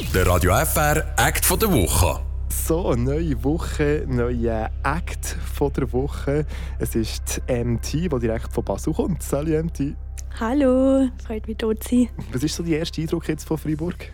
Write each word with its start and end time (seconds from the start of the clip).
Der 0.00 0.26
Radio 0.26 0.52
FR 0.52 1.04
Act 1.16 1.44
von 1.44 1.56
der 1.56 1.72
Woche. 1.72 2.20
So, 2.48 2.94
neue 2.94 3.44
Woche, 3.44 4.04
neuer 4.08 4.68
Act 4.82 5.24
von 5.54 5.72
der 5.72 5.92
Woche. 5.92 6.46
Es 6.80 6.96
ist 6.96 7.40
die 7.48 7.64
MT, 7.64 7.92
die 7.92 8.08
direkt 8.08 8.52
von 8.52 8.64
Basel 8.64 8.92
kommt. 8.92 9.22
Salut 9.22 9.66
MT. 9.66 9.94
Hallo, 10.40 11.08
freut 11.24 11.46
mich, 11.46 11.58
dort 11.58 11.84
zu 11.84 11.90
sein. 11.90 12.08
Was 12.32 12.42
ist 12.42 12.56
so 12.56 12.64
der 12.64 12.80
erste 12.80 13.02
Eindruck 13.02 13.28
jetzt 13.28 13.44
von 13.44 13.56
Freiburg? 13.56 14.10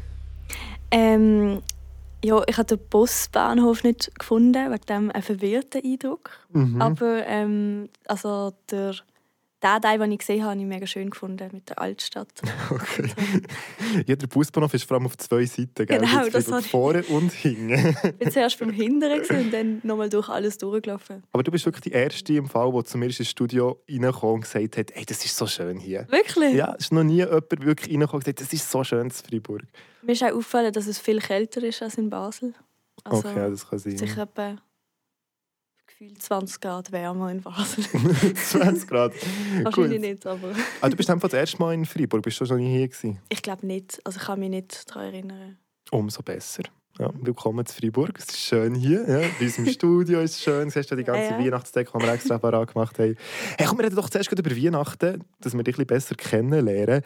Ähm, 0.90 1.62
ja, 2.22 2.42
ich 2.46 2.58
habe 2.58 2.76
den 2.76 2.86
Busbahnhof 2.90 3.82
nicht 3.82 4.10
gefunden, 4.18 4.70
wegen 4.70 4.86
dem 4.86 5.10
einen 5.10 5.22
verwirrten 5.22 5.82
Eindruck. 5.82 6.30
Mhm. 6.52 6.82
Aber 6.82 7.26
ähm, 7.26 7.88
also 8.06 8.52
der, 8.70 8.96
den 9.62 9.80
Teil, 9.82 9.98
den 9.98 10.12
ich 10.12 10.18
gesehen 10.18 10.40
habe, 10.42 10.50
habe 10.52 10.60
ich 10.60 10.66
mega 10.66 10.86
schön 10.86 11.10
gefunden 11.10 11.48
mit 11.52 11.68
der 11.68 11.78
Altstadt. 11.80 12.28
Okay. 12.70 13.10
Ja, 14.06 14.16
der 14.16 14.26
Busbahnhof 14.26 14.72
ist 14.74 14.84
vor 14.84 14.96
allem 14.96 15.06
auf 15.06 15.16
zwei 15.18 15.44
Seiten, 15.44 15.86
gell? 15.86 15.98
Genau, 15.98 16.24
Jetzt 16.24 16.34
das 16.48 16.64
ich- 16.64 16.70
Vorne 16.70 17.02
und 17.04 17.32
hinten. 17.32 17.94
Ich 18.04 18.16
bin 18.16 18.30
zuerst 18.30 18.58
beim 18.58 18.70
Hinteren 18.70 19.20
und 19.38 19.52
dann 19.52 19.80
nochmal 19.82 20.08
durch 20.08 20.28
alles 20.28 20.56
durchgelaufen. 20.58 21.22
Aber 21.32 21.42
du 21.42 21.50
bist 21.50 21.64
wirklich 21.66 21.82
die 21.82 21.92
Erste 21.92 22.32
im 22.34 22.48
Fall, 22.48 22.72
die 22.72 22.84
zu 22.84 22.96
mir 22.98 23.06
ins 23.06 23.28
Studio 23.28 23.82
reingekommen 23.88 24.36
und 24.36 24.40
gesagt 24.42 24.76
hat, 24.78 24.90
hey, 24.94 25.04
das 25.04 25.24
ist 25.24 25.36
so 25.36 25.46
schön 25.46 25.78
hier. 25.78 26.06
Wirklich? 26.10 26.54
Ja, 26.54 26.74
es 26.78 26.86
ist 26.86 26.92
noch 26.92 27.02
nie 27.04 27.16
jemand 27.16 27.50
wirklich 27.64 27.90
reingekommen 27.90 28.16
und 28.18 28.24
gesagt, 28.24 28.40
das 28.40 28.52
ist 28.52 28.70
so 28.70 28.84
schön 28.84 29.00
in 29.06 29.10
Freiburg. 29.10 29.64
Mir 30.02 30.12
ist 30.12 30.22
auch 30.22 30.28
aufgefallen, 30.28 30.72
dass 30.72 30.86
es 30.86 30.98
viel 30.98 31.18
kälter 31.20 31.62
ist 31.64 31.82
als 31.82 31.98
in 31.98 32.08
Basel. 32.08 32.54
Also 33.04 33.28
okay, 33.28 33.50
das 33.50 33.68
kann 33.68 33.78
sein. 33.78 33.96
sicher 33.98 34.22
etwa 34.22 34.56
gefühlt 36.00 36.22
20 36.22 36.60
Grad 36.60 36.92
wärmer 36.92 37.30
in 37.30 37.42
Basel. 37.42 37.84
20 37.84 38.88
Grad. 38.88 39.12
Wahrscheinlich 39.62 40.00
nicht, 40.00 40.26
aber 40.26 40.52
Ah, 40.80 40.88
du 40.88 40.96
bist 40.96 41.10
einfach 41.10 41.28
das 41.28 41.38
erste 41.38 41.58
Mal 41.58 41.74
in 41.74 41.84
Freiburg, 41.84 42.22
bist 42.22 42.40
du 42.40 42.46
schon 42.46 42.56
nie 42.58 42.74
hier 42.78 42.88
gewesen? 42.88 43.18
ich 43.28 43.42
glaube 43.42 43.66
nicht. 43.66 44.00
Also 44.04 44.18
ich 44.18 44.24
kann 44.26 44.40
mich 44.40 44.48
nicht 44.48 44.88
daran 44.88 45.12
erinnern. 45.12 45.58
Umso 45.90 46.22
besser. 46.22 46.62
Ja, 46.98 47.10
willkommen 47.20 47.64
zu 47.66 47.74
Freiburg. 47.76 48.18
Es 48.18 48.24
ist 48.30 48.38
schön 48.40 48.74
hier. 48.74 49.00
Ja. 49.08 49.28
Bei 49.38 49.44
uns 49.44 49.58
im 49.58 49.66
Studio 49.66 50.20
ist 50.20 50.36
es 50.36 50.42
schön. 50.42 50.64
Du 50.68 50.70
siehst 50.70 50.90
ja 50.90 50.96
die 50.96 51.04
ganze 51.04 51.32
Ja. 51.32 51.38
Weihnachtsdecke, 51.38 51.90
die 51.98 52.02
wir 52.04 52.12
extra 52.14 52.38
parat 52.38 52.72
gemacht 52.72 52.98
haben. 52.98 53.16
Hey, 53.58 53.66
komm, 53.66 53.78
wir 53.78 53.84
reden 53.84 53.96
doch 53.96 54.08
zuerst 54.10 54.32
über 54.32 54.50
Weihnachten, 54.56 55.24
dass 55.40 55.54
wir 55.54 55.62
dich 55.62 55.76
ein 55.78 55.86
bisschen 55.86 55.86
besser 55.86 56.14
kennenlernen. 56.14 57.02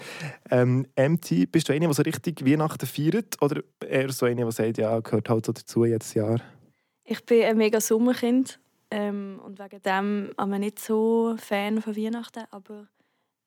Ähm, 0.50 0.86
MT, 0.96 1.50
bist 1.50 1.68
du 1.68 1.72
eine, 1.72 1.86
die 1.88 1.94
so 1.94 2.02
richtig 2.02 2.44
Weihnachten 2.46 2.86
feiert? 2.86 3.40
Oder 3.42 3.62
eher 3.86 4.10
so 4.12 4.26
eine, 4.26 4.44
die 4.44 4.52
sagt, 4.52 4.78
ja, 4.78 4.98
gehört 5.00 5.28
halt 5.28 5.46
so 5.46 5.52
dazu 5.52 5.84
jedes 5.84 6.14
Jahr? 6.14 6.40
Ich 7.04 7.24
bin 7.24 7.44
ein 7.44 7.56
mega 7.56 7.80
Sommerkind 7.80 8.58
ähm, 8.94 9.40
und 9.44 9.58
wegen 9.58 9.82
dem 9.82 10.32
bin 10.36 10.52
ich 10.54 10.58
nicht 10.60 10.78
so 10.78 11.34
Fan 11.38 11.82
von 11.82 11.96
Weihnachten, 11.96 12.44
aber 12.50 12.86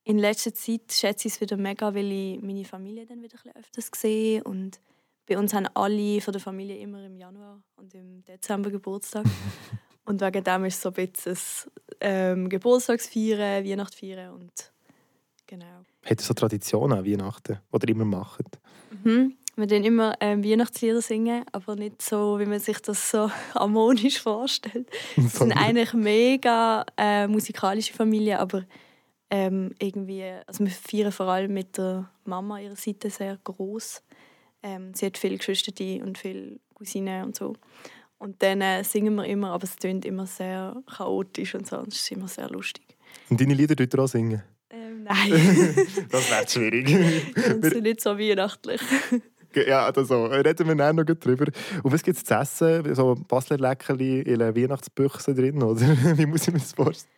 in 0.03 0.17
letzter 0.17 0.53
Zeit 0.53 0.91
schätze 0.91 1.27
ich 1.27 1.35
es 1.35 1.41
wieder 1.41 1.55
mega, 1.55 1.95
weil 1.95 2.11
ich 2.11 2.41
meine 2.41 2.65
Familie 2.65 3.05
dann 3.05 3.21
wieder 3.21 3.37
ein 3.45 3.55
öfters 3.55 3.89
sehe 3.95 4.43
und 4.43 4.81
bei 5.25 5.37
uns 5.37 5.53
haben 5.53 5.67
alle 5.73 6.19
von 6.19 6.33
der 6.33 6.41
Familie 6.41 6.77
immer 6.77 7.03
im 7.05 7.15
Januar 7.15 7.61
und 7.77 7.93
im 7.93 8.25
Dezember 8.25 8.71
Geburtstag 8.71 9.25
und 10.05 10.19
wegen 10.19 10.43
dem 10.43 10.65
ist 10.65 10.75
es 10.75 10.81
so 10.81 10.89
ein 10.89 11.07
bisschen 11.07 11.37
ähm, 12.01 12.49
Geburtstagsfeiern, 12.49 13.65
Weihnachtsfeiern 13.65 14.33
und 14.33 14.73
genau. 15.45 15.85
Hat 16.03 16.19
ihr 16.19 16.25
so 16.25 16.33
Traditionen 16.33 16.99
an 16.99 17.05
Weihnachten, 17.05 17.59
die 17.73 17.85
ihr 17.85 17.89
immer 17.89 18.05
macht? 18.05 18.59
Mhm. 19.03 19.37
Wir 19.59 19.67
singen 19.67 19.85
immer 19.85 20.13
ähm, 20.19 20.43
Weihnachtslieder, 20.43 21.01
singen, 21.01 21.43
aber 21.51 21.75
nicht 21.75 21.99
so, 22.03 22.39
wie 22.39 22.45
man 22.45 22.59
sich 22.59 22.77
das 22.79 23.09
so 23.09 23.31
harmonisch 23.55 24.21
vorstellt. 24.21 24.87
Wir 25.15 25.29
sind 25.29 25.51
eigentlich 25.53 25.93
mega 25.93 26.85
äh, 26.95 27.27
musikalische 27.27 27.91
Familie, 27.91 28.39
aber 28.39 28.65
ähm, 29.31 29.73
irgendwie, 29.79 30.23
also 30.45 30.63
wir 30.63 30.71
feiern 30.71 31.11
vor 31.11 31.25
allem 31.25 31.53
mit 31.53 31.75
der 31.77 32.09
Mama 32.23 32.59
ihrer 32.59 32.75
Seite 32.75 33.09
sehr 33.09 33.37
groß. 33.43 34.03
Ähm, 34.61 34.93
sie 34.93 35.07
hat 35.07 35.17
viele 35.17 35.37
Geschwister 35.37 35.73
und 36.05 36.19
viele 36.19 36.59
Cousinen 36.75 37.25
und 37.25 37.35
so. 37.35 37.55
Und 38.19 38.41
dann 38.43 38.61
äh, 38.61 38.83
singen 38.83 39.15
wir 39.15 39.25
immer, 39.25 39.51
aber 39.53 39.63
es 39.63 39.75
klingt 39.75 40.05
immer 40.05 40.27
sehr 40.27 40.81
chaotisch 40.85 41.55
und 41.55 41.67
so. 41.67 41.79
und 41.79 41.87
Es 41.91 42.01
ist 42.01 42.11
immer 42.11 42.27
sehr 42.27 42.49
lustig. 42.49 42.85
Und 43.29 43.41
deine 43.41 43.55
Lieder 43.55 43.75
ihr 43.79 43.99
auch 43.99 44.07
singen? 44.07 44.43
Ähm, 44.69 45.03
nein, 45.03 45.87
das 46.11 46.29
wäre 46.29 46.47
schwierig. 46.47 46.89
wir 46.89 47.69
sind 47.71 47.83
nicht 47.83 48.01
so 48.01 48.17
weihnachtlich. 48.19 48.81
Ja, 49.53 49.85
also, 49.85 50.25
reden 50.25 50.67
wir 50.67 50.75
dann 50.75 50.95
noch 50.97 51.05
drüber. 51.05 51.45
Und 51.83 51.91
was 51.91 52.03
gibt 52.03 52.17
es 52.17 52.23
zu 52.23 52.33
essen? 52.35 52.93
So 52.93 53.15
Basler 53.27 53.57
Leckerli 53.57 54.21
in 54.21 54.41
einer 54.41 54.55
Weihnachtsbüchse 54.55 55.33
drin, 55.33 55.63
oder? 55.63 55.81
Wie 56.17 56.25
muss 56.25 56.47
ich 56.47 56.53
mir 56.53 56.59
das 56.59 56.73
vorstellen? 56.73 57.17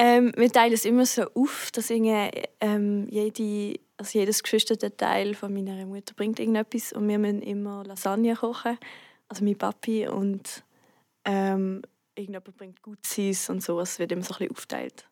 Ähm, 0.00 0.32
wir 0.36 0.50
teilen 0.50 0.72
es 0.72 0.84
immer 0.84 1.04
so 1.06 1.24
auf, 1.34 1.70
dass 1.72 1.90
ähm, 1.90 3.08
jede, 3.10 3.80
also 3.96 4.18
jedes 4.18 4.44
Geschwisterteil 4.44 5.34
von 5.34 5.52
meiner 5.52 5.84
Mutter 5.86 6.14
bringt 6.14 6.38
irgendetwas 6.38 6.92
und 6.92 7.08
wir 7.08 7.18
müssen 7.18 7.42
immer 7.42 7.82
Lasagne 7.84 8.36
kochen, 8.36 8.78
also 9.28 9.44
mein 9.44 9.58
Papi 9.58 10.06
und 10.06 10.62
ähm, 11.24 11.82
irgendjemand 12.14 12.56
bringt 12.56 12.82
Gutsis 12.82 13.50
und 13.50 13.60
so, 13.60 13.80
es 13.80 13.98
wird 13.98 14.12
immer 14.12 14.22
so 14.22 14.34
ein 14.34 14.38
bisschen 14.38 14.52
aufteilt. 14.52 15.08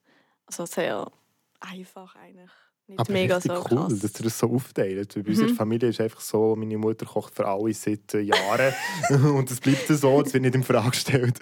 Also 0.47 0.67
sehr 0.67 1.11
einfach 1.59 2.15
eigentlich, 2.15 2.53
nicht 2.89 3.01
Aber 3.01 3.13
mega 3.13 3.41
so 3.41 3.53
cool, 3.53 3.63
krass. 3.63 3.99
dass 4.01 4.21
ihr 4.21 4.25
das 4.25 4.39
so 4.39 4.51
aufteilt. 4.51 5.13
Bei 5.15 5.21
unserer 5.29 5.49
Mhm. 5.51 5.55
Familie 5.57 5.89
ist 5.89 6.01
einfach 6.01 6.21
so, 6.21 6.55
meine 6.55 6.79
Mutter 6.79 7.05
kocht 7.05 7.35
für 7.35 7.47
alle 7.47 7.75
seit 7.75 8.15
äh, 8.15 8.21
Jahren 8.21 8.73
und 9.37 9.51
es 9.51 9.61
bleibt 9.61 9.89
so, 9.89 10.23
das 10.23 10.33
wird 10.33 10.43
nicht 10.45 10.55
in 10.55 10.63
Frage 10.63 10.91
gestellt. 10.91 11.39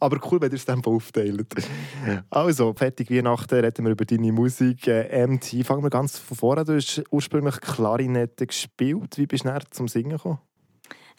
Aber 0.00 0.20
cool, 0.30 0.40
wenn 0.42 0.50
ihr 0.52 0.56
es 0.56 0.64
dann 0.66 0.84
aufteilt. 0.84 1.46
Also, 2.30 2.74
fertig 2.74 3.10
Weihnachten, 3.10 3.54
reden 3.54 3.84
wir 3.86 3.92
über 3.92 4.04
deine 4.04 4.32
Musik. 4.32 4.86
Äh, 4.86 5.26
MT, 5.26 5.64
fangen 5.64 5.82
wir 5.82 5.90
ganz 5.90 6.18
von 6.18 6.36
vorne 6.36 6.60
an. 6.62 6.66
Du 6.66 6.74
hast 6.74 7.02
ursprünglich 7.10 7.60
Klarinette 7.60 8.46
gespielt. 8.46 9.16
Wie 9.16 9.26
bist 9.26 9.44
du 9.44 9.48
dann 9.48 9.62
zum 9.70 9.88
Singen 9.88 10.10
gekommen? 10.16 10.38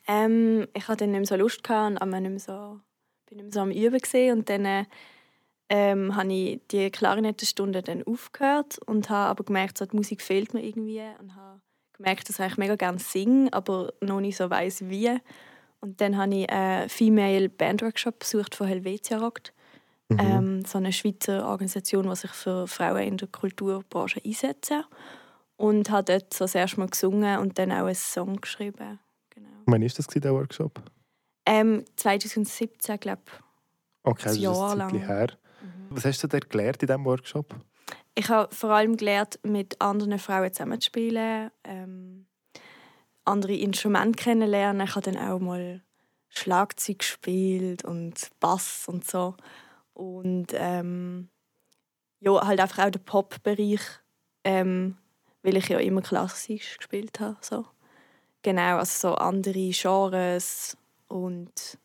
Ähm, 0.08 0.68
ich 0.76 0.88
hatte 0.88 1.06
dann 1.06 1.12
nicht 1.12 1.20
mehr 1.22 1.26
so 1.28 1.36
Lust 1.36 1.64
gehabt 1.64 2.02
und 2.02 2.10
nicht 2.10 2.22
mehr 2.30 2.40
so, 2.40 2.80
bin 3.28 3.38
nicht 3.38 3.46
mehr 3.46 3.52
so 3.54 3.60
am 3.62 3.72
Üben 3.72 3.98
gesehen 4.00 4.38
und 4.40 4.50
dann 4.50 4.66
äh, 4.66 4.84
ähm, 5.70 6.16
habe 6.16 6.34
ich 6.34 6.62
die 6.72 6.92
Klarinettenstunde 6.92 7.82
dann 7.82 8.04
aufgehört 8.04 8.80
und 8.86 9.10
habe 9.10 9.30
aber 9.30 9.44
gemerkt, 9.44 9.78
so, 9.78 9.86
die 9.86 9.96
Musik 9.96 10.22
fehlt 10.22 10.54
mir 10.54 10.64
irgendwie 10.64 11.02
und 11.20 11.36
habe 11.36 11.62
gemerkt, 11.94 12.30
dass 12.30 12.38
ich 12.38 12.42
eigentlich 12.42 12.58
mega 12.58 12.76
gerne 12.76 13.00
singe, 13.00 13.52
aber 13.52 13.94
noch 14.02 14.20
nicht 14.20 14.38
so 14.38 14.50
weiß 14.50 14.90
wie. 14.90 15.18
Und 15.80 16.00
dann 16.00 16.18
habe 16.18 16.36
ich 16.36 16.50
einen 16.50 16.90
Female 16.90 17.50
Band 17.50 17.82
Workshop 17.82 18.20
besucht 18.20 18.56
von 18.56 18.68
Helvetia 18.68 19.18
Rockt. 19.18 19.54
Mhm. 20.10 20.20
Ähm, 20.20 20.66
so 20.66 20.78
eine 20.78 20.94
Schweizer 20.94 21.48
Organisation, 21.48 22.10
die 22.10 22.16
sich 22.16 22.32
für 22.32 22.68
Frauen 22.68 23.04
in 23.04 23.18
der 23.18 23.28
Kulturbranche 23.28 24.22
einsetzt. 24.26 24.74
Und 25.56 25.90
habe 25.90 26.04
dort 26.04 26.34
so 26.34 26.46
das 26.46 26.56
erste 26.56 26.80
Mal 26.80 26.90
gesungen 26.90 27.40
und 27.40 27.58
dann 27.58 27.72
auch 27.72 27.86
einen 27.86 27.96
Song 27.96 28.38
geschrieben. 28.38 29.00
Genau. 29.30 29.50
Wann 29.66 29.82
war 29.82 29.90
das, 29.90 30.08
der 30.08 30.34
Workshop? 30.34 30.82
Ähm, 31.46 31.86
2017, 31.96 33.00
glaube 33.00 33.22
ich. 33.26 33.34
Okay, 34.04 34.24
das 34.24 34.38
Ein 34.38 34.44
ist 34.44 34.60
ein 34.60 34.78
lang. 34.78 34.90
Zeitchen 34.92 35.38
her. 35.68 35.86
Was 35.90 36.06
hast 36.06 36.24
du 36.24 36.28
denn 36.28 36.42
gelernt 36.50 36.82
in 36.82 36.88
diesem 36.88 37.06
Workshop? 37.06 37.56
Ich 38.16 38.30
habe 38.30 38.54
vor 38.54 38.70
allem 38.72 38.96
gelernt, 38.98 39.40
mit 39.44 39.80
anderen 39.82 40.20
Frauen 40.20 40.54
zusammenzuspielen, 40.54 41.50
ähm, 41.64 42.28
andere 43.26 43.56
Instrumente 43.56 44.24
kennenlernen. 44.24 44.86
Ich 44.88 44.96
habe 44.96 45.12
dann 45.12 45.18
auch 45.18 45.40
mal 45.40 45.82
Schlagzeug 46.30 47.00
gespielt 47.00 47.84
und 47.84 48.30
Bass 48.40 48.88
und 48.88 49.06
so. 49.06 49.36
Und 49.94 50.48
ähm, 50.54 51.30
ja, 52.20 52.46
halt 52.46 52.60
einfach 52.60 52.86
auch 52.86 52.92
den 52.92 53.04
Pop-Bereich, 53.04 53.82
ähm, 54.44 54.98
weil 55.42 55.58
ich 55.58 55.70
ja 55.70 55.80
immer 55.80 56.02
klassisch 56.02 56.78
gespielt 56.78 57.20
habe. 57.20 57.38
So. 57.42 57.66
Genau, 58.42 58.78
also 58.78 59.10
so 59.10 59.16
andere 59.16 59.72
Genres 59.72 60.78
und 61.08 61.78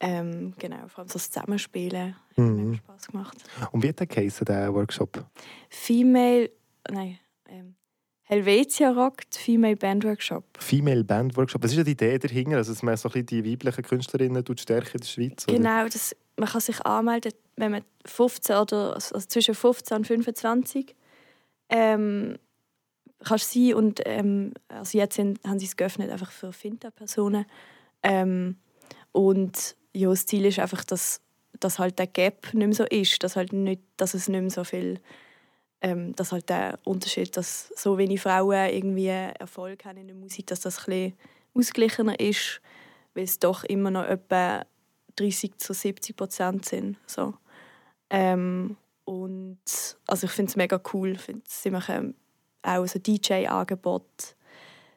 ähm, 0.00 0.54
genau, 0.58 0.88
vor 0.88 1.00
allem 1.00 1.08
so 1.08 1.14
das 1.14 1.30
Zusammenspielen 1.30 2.14
hat 2.14 2.38
Mhm. 2.38 2.70
mega 2.70 2.76
Spass 2.78 3.06
gemacht. 3.08 3.36
Und 3.72 3.82
wie 3.82 3.88
hat 3.88 4.00
der 4.00 4.06
der 4.44 4.74
Workshop? 4.74 5.24
Female, 5.70 6.50
nein, 6.90 7.18
ähm, 7.48 7.74
Helvetia 8.24 8.90
rockt 8.90 9.36
Female 9.36 9.76
Band 9.76 10.04
Workshop. 10.04 10.44
Female 10.58 11.04
Band 11.04 11.36
Workshop. 11.36 11.62
Was 11.62 11.70
ist 11.70 11.78
ja 11.78 11.84
die 11.84 11.92
Idee 11.92 12.18
dahinter? 12.18 12.56
Also, 12.56 12.72
dass 12.72 12.82
man 12.82 12.96
so 12.96 13.08
ein 13.08 13.12
bisschen 13.12 13.26
die 13.26 13.52
weiblichen 13.52 13.84
Künstlerinnen 13.84 14.44
tut 14.44 14.60
stärken 14.60 14.94
in 14.94 15.00
der 15.00 15.06
Schweiz? 15.06 15.44
Oder? 15.48 15.56
Genau, 15.56 15.84
das, 15.84 16.16
man 16.36 16.48
kann 16.48 16.60
sich 16.60 16.84
anmelden, 16.84 17.32
wenn 17.56 17.70
man 17.70 17.82
15 18.04 18.56
oder 18.56 18.94
also 18.94 19.18
zwischen 19.20 19.54
15 19.54 19.98
und 19.98 20.06
25 20.06 20.96
ähm, 21.68 22.36
kannst 23.24 23.52
sein 23.52 23.74
und 23.74 24.00
ähm, 24.04 24.52
also 24.68 24.98
jetzt 24.98 25.14
sind, 25.16 25.40
haben 25.46 25.58
sie 25.58 25.66
es 25.66 25.76
geöffnet 25.76 26.10
einfach 26.10 26.30
für 26.32 26.52
Finta-Personen 26.52 27.46
ähm, 28.02 28.56
und 29.12 29.76
ja, 29.96 30.10
das 30.10 30.26
Ziel 30.26 30.44
ist 30.44 30.58
einfach, 30.58 30.84
dass, 30.84 31.20
dass 31.58 31.78
halt 31.78 31.98
der 31.98 32.06
Gap 32.06 32.52
nicht 32.54 32.66
mehr 32.66 32.74
so 32.74 32.84
ist, 32.84 33.22
dass, 33.22 33.36
halt 33.36 33.52
nicht, 33.52 33.82
dass 33.96 34.14
es 34.14 34.28
nicht 34.28 34.40
mehr 34.40 34.50
so 34.50 34.64
viel 34.64 35.00
ähm, 35.82 36.14
dass 36.16 36.32
halt 36.32 36.48
der 36.48 36.78
Unterschied, 36.84 37.36
dass 37.36 37.68
so 37.76 37.98
wenig 37.98 38.20
Frauen 38.20 38.70
irgendwie 38.70 39.08
Erfolg 39.08 39.84
haben 39.84 39.98
in 39.98 40.06
der 40.06 40.16
Musik, 40.16 40.46
dass 40.46 40.60
das 40.60 40.88
ein 40.88 41.12
ausgeglichener 41.54 42.18
ist, 42.18 42.60
weil 43.14 43.24
es 43.24 43.38
doch 43.38 43.64
immer 43.64 43.90
noch 43.90 44.04
etwa 44.04 44.64
30 45.16 45.58
zu 45.58 45.72
70 45.72 46.16
Prozent 46.16 46.64
sind. 46.64 46.96
So. 47.06 47.34
Ähm, 48.10 48.76
und 49.04 49.58
also 50.06 50.26
ich 50.26 50.32
finde 50.32 50.50
es 50.50 50.56
mega 50.56 50.80
cool. 50.92 51.12
Ich 51.12 51.20
find, 51.20 51.48
sie 51.48 51.70
machen 51.70 52.14
auch 52.62 52.86
so 52.86 52.98
DJ-Angebot. 52.98 54.35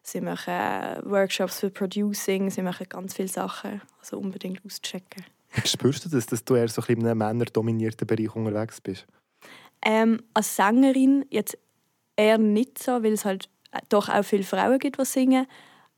Sie 0.01 0.21
machen 0.21 0.53
äh, 0.53 1.01
Workshops 1.03 1.59
für 1.59 1.69
Producing, 1.69 2.49
sie 2.49 2.61
machen 2.61 2.87
ganz 2.89 3.13
viele 3.13 3.27
Sachen. 3.27 3.81
Also 3.99 4.17
unbedingt 4.17 4.61
auschecken. 4.65 5.23
Spürst 5.65 6.05
du 6.05 6.09
das, 6.09 6.25
dass 6.25 6.43
du 6.43 6.55
eher 6.55 6.67
so 6.67 6.81
ein 6.81 6.99
in 6.99 7.07
einem 7.07 7.17
männerdominierten 7.17 8.07
Bereich 8.07 8.35
unterwegs 8.35 8.81
bist? 8.81 9.05
Ähm, 9.81 10.21
als 10.33 10.55
Sängerin 10.55 11.25
jetzt 11.29 11.57
eher 12.15 12.37
nicht 12.37 12.81
so, 12.81 13.03
weil 13.03 13.13
es 13.13 13.25
halt 13.25 13.49
doch 13.89 14.09
auch 14.09 14.23
viele 14.23 14.43
Frauen 14.43 14.79
gibt, 14.79 14.99
die 14.99 15.05
singen. 15.05 15.47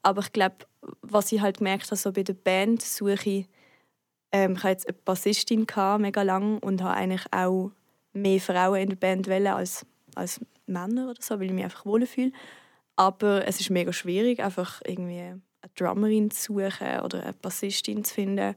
Aber 0.03 0.21
ich 0.21 0.31
glaube, 0.31 0.57
was 1.01 1.31
ich 1.31 1.41
halt 1.41 1.57
gemerkt 1.57 1.87
habe, 1.87 1.95
so 1.95 2.11
bei 2.11 2.23
der 2.23 2.33
Band 2.33 2.81
suche 2.81 3.29
ich, 3.29 3.49
ähm, 4.31 4.53
ich 4.55 4.63
jetzt 4.63 4.87
eine 4.87 4.97
Bassistin 5.05 5.65
gehabt, 5.67 6.01
mega 6.01 6.21
lang 6.21 6.59
und 6.59 6.81
habe 6.81 6.95
eigentlich 6.95 7.25
auch 7.31 7.71
mehr 8.13 8.39
Frauen 8.39 8.81
in 8.81 8.89
der 8.89 8.95
Band 8.95 9.27
wollen 9.27 9.47
als, 9.47 9.85
als 10.15 10.39
Männer 10.65 11.09
oder 11.09 11.21
so, 11.21 11.39
weil 11.39 11.47
ich 11.47 11.53
mich 11.53 11.63
einfach 11.63 11.85
wohlfühle. 11.85 12.31
Aber 12.95 13.47
es 13.47 13.59
ist 13.59 13.69
mega 13.69 13.93
schwierig, 13.93 14.43
einfach 14.43 14.81
irgendwie 14.85 15.19
eine 15.19 15.41
Drummerin 15.75 16.31
zu 16.31 16.53
suchen 16.53 16.99
oder 17.03 17.23
eine 17.23 17.33
Bassistin 17.33 18.03
zu 18.03 18.13
finden. 18.13 18.55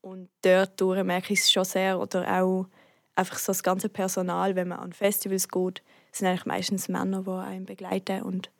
Und 0.00 0.28
dort 0.42 0.80
merke 1.04 1.32
ich 1.32 1.40
es 1.40 1.52
schon 1.52 1.64
sehr. 1.64 1.98
Oder 1.98 2.40
auch 2.40 2.66
einfach 3.14 3.38
so 3.38 3.50
das 3.52 3.62
ganze 3.62 3.88
Personal, 3.88 4.54
wenn 4.54 4.68
man 4.68 4.78
an 4.78 4.92
Festivals 4.92 5.48
geht, 5.48 5.82
sind 6.12 6.28
eigentlich 6.28 6.46
meistens 6.46 6.88
Männer, 6.88 7.22
die 7.22 7.30
einen 7.30 7.66
begleiten. 7.66 8.22
Und 8.22 8.50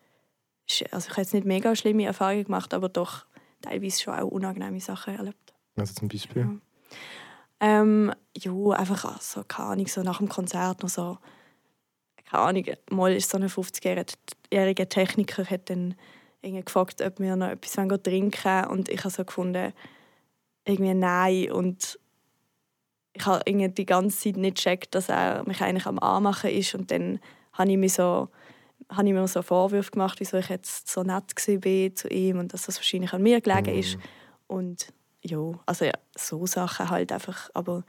also 0.91 1.07
ich 1.07 1.11
habe 1.11 1.23
jetzt 1.23 1.35
nicht 1.35 1.47
mega 1.47 1.77
schlimme 1.77 2.05
Erfahrungen 2.05 2.45
gemacht, 2.45 2.75
aber 2.75 2.89
doch 2.89 3.27
teilweise 3.61 4.03
schon 4.03 4.15
auch 4.15 4.29
unangenehme 4.29 4.81
Sachen 4.81 5.17
erlebt. 5.17 5.55
Also 5.77 5.95
zum 5.95 6.09
Beispiel? 6.09 6.43
Ja. 6.43 6.51
Ähm, 7.61 8.13
ja, 8.37 8.53
einfach 8.71 9.21
so, 9.21 9.45
keine 9.45 9.69
Ahnung, 9.71 9.87
so 9.87 10.03
nach 10.03 10.19
dem 10.19 10.29
Konzert 10.29 10.83
noch 10.83 10.89
so, 10.89 11.19
keine 12.29 12.43
Ahnung, 12.43 12.65
mal 12.91 13.13
ist 13.13 13.31
so 13.31 13.39
ein 13.39 13.49
50-jähriger 13.49 14.89
Techniker 14.89 15.45
hat 15.45 15.71
dann 15.71 15.95
irgendwie 16.43 16.65
gefragt, 16.65 17.01
ob 17.03 17.19
wir 17.21 17.37
noch 17.37 17.49
etwas 17.49 17.73
trinken 17.73 18.45
wollen 18.45 18.67
und 18.67 18.89
ich 18.89 19.01
habe 19.01 19.11
so 19.11 19.25
gefunden, 19.25 19.73
irgendwie 20.65 20.95
nein 20.95 21.53
und 21.53 21.99
ich 23.13 23.27
habe 23.27 23.43
irgendwie 23.47 23.69
die 23.69 23.87
ganze 23.87 24.19
Zeit 24.19 24.37
nicht 24.37 24.57
gecheckt, 24.57 24.95
dass 24.95 25.09
er 25.09 25.47
mich 25.47 25.61
eigentlich 25.61 25.87
am 25.87 25.99
Anmachen 25.99 26.51
ist 26.51 26.75
und 26.75 26.91
dann 26.91 27.21
habe 27.53 27.71
ich 27.71 27.77
mir 27.77 27.89
so 27.89 28.29
habe 28.91 29.09
ich 29.09 29.15
mir 29.15 29.27
so 29.29 29.43
Vorwürfe 29.43 29.93
gemacht, 29.93 30.21
wieso 30.21 30.37
ich 30.37 30.49
jetzt 30.49 30.91
so 30.91 31.03
nett 31.03 31.33
war 31.35 31.95
zu 31.95 32.09
ihm 32.09 32.39
und 32.39 32.53
dass 32.53 32.67
das 32.67 32.77
wahrscheinlich 32.77 33.13
an 33.13 33.23
mir 33.23 33.41
gelegen 33.41 33.79
ist. 33.79 33.97
Mhm. 33.97 34.03
Und 34.47 34.87
ja, 35.23 35.53
also 35.65 35.87
ja, 35.87 35.93
so 36.17 36.47
Sachen 36.47 36.91
halt 36.91 37.11
einfach, 37.11 37.49
aber 37.55 37.85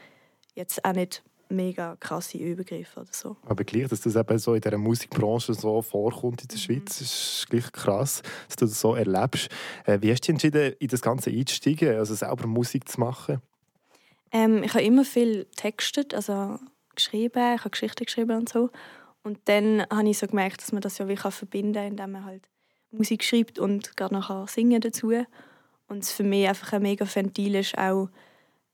jetzt 0.54 0.86
auch 0.86 0.94
nicht 0.94 1.22
mega 1.56 1.96
krasse 2.00 2.38
Übergriffe 2.38 3.02
oder 3.02 3.10
so. 3.12 3.38
Aber 3.46 3.64
gleich, 3.64 3.88
dass 3.88 4.02
das 4.02 4.16
eben 4.16 4.38
so 4.38 4.54
in 4.54 4.62
dieser 4.62 4.78
Musikbranche 4.78 5.54
so 5.54 5.82
vorkommt 5.82 6.42
in 6.42 6.48
der 6.48 6.58
mhm. 6.58 6.62
Schweiz, 6.62 7.02
ist 7.02 7.48
gleich 7.50 7.72
krass, 7.72 8.22
dass 8.48 8.56
du 8.58 8.66
das 8.66 8.80
so 8.80 8.96
erlebst. 8.96 9.50
Äh, 9.86 10.00
wie 10.02 10.12
hast 10.12 10.22
du 10.22 10.26
dich 10.26 10.30
entschieden, 10.30 10.74
in 10.80 10.88
das 10.88 11.02
Ganze 11.02 11.30
einzusteigen, 11.30 11.98
also 11.98 12.14
selber 12.16 12.48
Musik 12.48 12.90
zu 12.90 13.00
machen? 13.00 13.42
Ähm, 14.32 14.64
ich 14.64 14.74
habe 14.74 14.84
immer 14.84 15.06
viel 15.06 15.46
textet, 15.56 16.14
also 16.14 16.60
geschrieben, 16.96 17.56
ich 17.56 17.60
habe 17.62 17.70
Geschichten 17.70 18.06
geschrieben 18.06 18.38
und 18.38 18.50
so. 18.50 18.70
Und 19.24 19.40
dann 19.46 19.86
habe 19.90 20.10
ich 20.10 20.18
so 20.18 20.28
gemerkt, 20.28 20.62
dass 20.62 20.72
man 20.72 20.82
das 20.82 20.98
ja 20.98 21.08
wie 21.08 21.18
verbinden 21.18 21.74
kann, 21.74 21.88
indem 21.88 22.12
man 22.12 22.26
halt 22.26 22.44
Musik 22.92 23.24
schreibt 23.24 23.60
und 23.60 23.98
gerade 23.98 24.14
nachher 24.14 24.46
singen 24.48 24.82
dazu. 24.82 25.12
Und 25.88 26.04
es 26.04 26.12
für 26.12 26.24
mich 26.24 26.48
einfach 26.48 26.74
ein 26.74 26.82
mega 26.82 27.06
Ventil 27.12 27.56
ist, 27.56 27.78
auch 27.78 28.10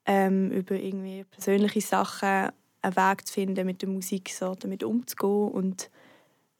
ähm, 0.05 0.51
über 0.51 0.75
irgendwie 0.75 1.23
persönliche 1.25 1.81
Sachen 1.81 2.49
einen 2.81 2.95
Weg 2.95 3.27
zu 3.27 3.33
finden, 3.33 3.65
mit 3.65 3.81
der 3.81 3.89
Musik 3.89 4.29
so 4.29 4.55
damit 4.55 4.83
umzugehen. 4.83 5.49
Und 5.49 5.89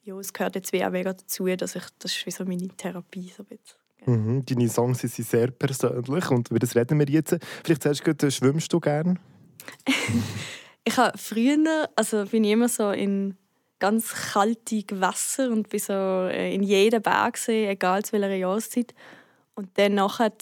ja, 0.02 0.18
es 0.18 0.32
gehört 0.32 0.54
jetzt 0.54 0.72
wie 0.72 0.84
auch 0.84 0.90
mega 0.90 1.12
dazu, 1.12 1.46
dass 1.46 1.76
ich, 1.76 1.84
das 1.98 2.16
ist 2.16 2.26
wie 2.26 2.30
so 2.30 2.44
meine 2.44 2.68
Therapie 2.68 3.32
so 3.36 3.44
ein 3.48 3.58
Mhm, 4.04 4.44
deine 4.44 4.68
Songs 4.68 5.00
sind 5.00 5.14
sehr 5.14 5.52
persönlich 5.52 6.28
und 6.30 6.50
über 6.50 6.58
das 6.58 6.74
reden 6.74 6.98
wir 6.98 7.08
jetzt. 7.08 7.36
Vielleicht 7.64 7.84
sagst 7.84 8.02
du, 8.04 8.30
schwimmst 8.32 8.72
du 8.72 8.80
gerne? 8.80 9.14
ich 10.84 10.96
habe 10.96 11.16
früher, 11.16 11.88
also 11.94 12.24
bin 12.26 12.42
ich 12.42 12.50
immer 12.50 12.68
so 12.68 12.90
in 12.90 13.36
ganz 13.78 14.32
kalte 14.32 14.82
Gewässer 14.82 15.50
und 15.50 15.68
bin 15.68 15.80
so 15.80 15.92
äh, 15.92 16.54
in 16.54 16.62
jedem 16.62 17.02
Berg 17.02 17.34
gesehen, 17.34 17.68
egal 17.68 18.04
zu 18.04 18.12
welcher 18.12 18.34
Jahreszeit. 18.34 18.94
Und 19.54 19.70
dann 19.78 19.94
nachher 19.94 20.32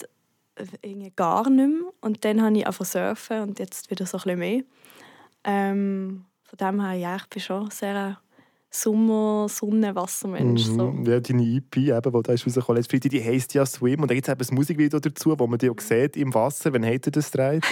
äh, 0.81 1.11
gar 1.15 1.49
nicht 1.49 1.67
mehr. 1.67 1.91
Und 2.01 2.23
dann 2.25 2.41
habe 2.41 2.57
ich 2.57 2.67
einfach 2.67 2.85
surfen 2.85 3.41
und 3.41 3.59
jetzt 3.59 3.89
wieder 3.89 4.05
so 4.05 4.17
ein 4.17 4.23
bisschen 4.23 4.39
mehr. 4.39 4.63
Ähm, 5.43 6.25
von 6.43 6.57
dem 6.57 6.81
her, 6.81 6.93
ja, 6.93 7.15
ich 7.15 7.27
bin 7.27 7.41
schon 7.41 7.69
sehr 7.71 8.17
Sommer-, 8.69 9.47
Sonne-, 9.49 9.93
Wassermensch. 9.95 10.67
Mhm. 10.67 10.77
So. 10.77 11.11
Ja, 11.11 11.19
deine 11.19 11.43
EP, 11.43 11.77
eben, 11.77 12.11
die 12.13 12.23
da 12.23 12.33
ist 12.33 12.45
rausgekommen 12.47 12.77
letzte 12.77 12.91
Freitag, 12.91 13.11
die 13.11 13.23
heisst 13.23 13.53
ja 13.53 13.65
«Swim». 13.65 14.01
Und 14.01 14.09
da 14.09 14.15
gibt 14.15 14.27
es 14.27 14.49
ein 14.49 14.55
Musikvideo 14.55 14.99
dazu, 14.99 15.37
wo 15.37 15.47
man 15.47 15.59
die 15.59 15.69
auch 15.69 15.79
sieht 15.79 16.15
im 16.15 16.33
Wasser. 16.33 16.73
Wann 16.73 16.85
hat 16.85 17.05
er 17.05 17.11
das 17.11 17.31
gedreht? 17.31 17.63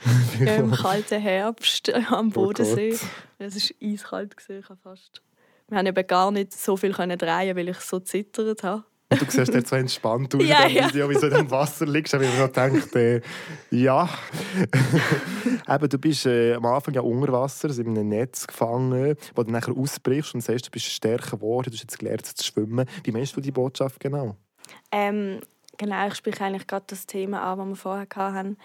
Im 0.40 0.70
kalten 0.70 1.20
Herbst 1.20 1.88
äh, 1.88 2.02
am 2.08 2.28
oh 2.28 2.30
Bodensee. 2.30 2.94
Oh 2.94 3.44
es 3.44 3.54
war 3.56 3.90
eiskalt. 3.90 4.36
Ich 4.48 4.66
fast... 4.82 5.20
Wir 5.68 5.78
haben 5.78 5.86
eben 5.86 6.06
gar 6.06 6.30
nicht 6.30 6.52
so 6.52 6.76
viel 6.76 6.92
drehen 6.92 7.20
weil 7.20 7.68
ich 7.68 7.78
so 7.78 8.00
zittert 8.00 8.62
habe. 8.62 8.84
Und 9.10 9.20
du 9.22 9.24
siehst 9.28 9.52
jetzt 9.52 9.70
so 9.70 9.76
entspannt 9.76 10.32
aus 10.36 10.44
ja, 10.44 10.64
in 10.66 10.74
dem 10.74 10.88
Video, 10.88 11.10
wie 11.10 11.14
du 11.14 11.26
im 11.26 11.50
Wasser 11.50 11.84
liegst. 11.84 12.14
Habe 12.14 12.24
ich 12.24 12.32
mir 12.32 12.46
gedacht, 12.46 12.94
äh, 12.94 13.20
ja. 13.70 14.08
Eben, 15.68 15.88
du 15.88 15.98
bist 15.98 16.26
äh, 16.26 16.54
am 16.54 16.64
Anfang 16.66 16.94
ja 16.94 17.00
unter 17.00 17.32
Wasser, 17.32 17.68
also 17.68 17.82
in 17.82 17.88
einem 17.88 18.08
Netz 18.08 18.46
gefangen, 18.46 19.16
wo 19.34 19.42
du 19.42 19.50
nachher 19.50 19.76
ausbrichst 19.76 20.34
und 20.34 20.42
sagst, 20.42 20.68
du 20.68 20.70
bist 20.70 20.86
stärker 20.86 21.38
geworden, 21.38 21.70
du 21.70 21.72
hast 21.72 21.82
jetzt 21.82 21.98
gelernt 21.98 22.24
zu 22.24 22.44
schwimmen. 22.44 22.86
Wie 23.02 23.10
meinst 23.10 23.36
du 23.36 23.40
die 23.40 23.50
Botschaft 23.50 23.98
genau? 23.98 24.36
Ähm, 24.92 25.40
genau, 25.76 26.06
ich 26.06 26.14
spreche 26.14 26.44
eigentlich 26.44 26.68
gerade 26.68 26.84
das 26.86 27.06
Thema 27.06 27.42
an, 27.42 27.58
das 27.58 27.68
wir 27.68 27.76
vorher 27.76 28.06
hatten. 28.14 28.58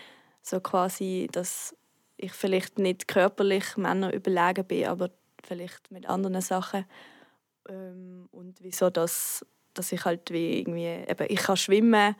So 0.43 0.59
quasi, 0.59 1.27
dass 1.31 1.75
ich 2.17 2.33
vielleicht 2.33 2.77
nicht 2.77 3.07
körperlich 3.07 3.77
Männer 3.77 4.13
überlegen 4.13 4.65
bin, 4.65 4.85
aber 4.85 5.09
vielleicht 5.43 5.91
mit 5.91 6.07
anderen 6.07 6.41
Sachen. 6.41 6.85
Ähm, 7.67 8.27
und 8.31 8.61
wieso 8.61 8.91
das 8.91 9.43
dass 9.75 9.91
ich 9.91 10.03
halt 10.05 10.31
wie 10.31 10.59
irgendwie, 10.59 10.85
eben, 11.07 11.27
ich 11.29 11.39
kann 11.39 11.57
schwimmen 11.57 12.15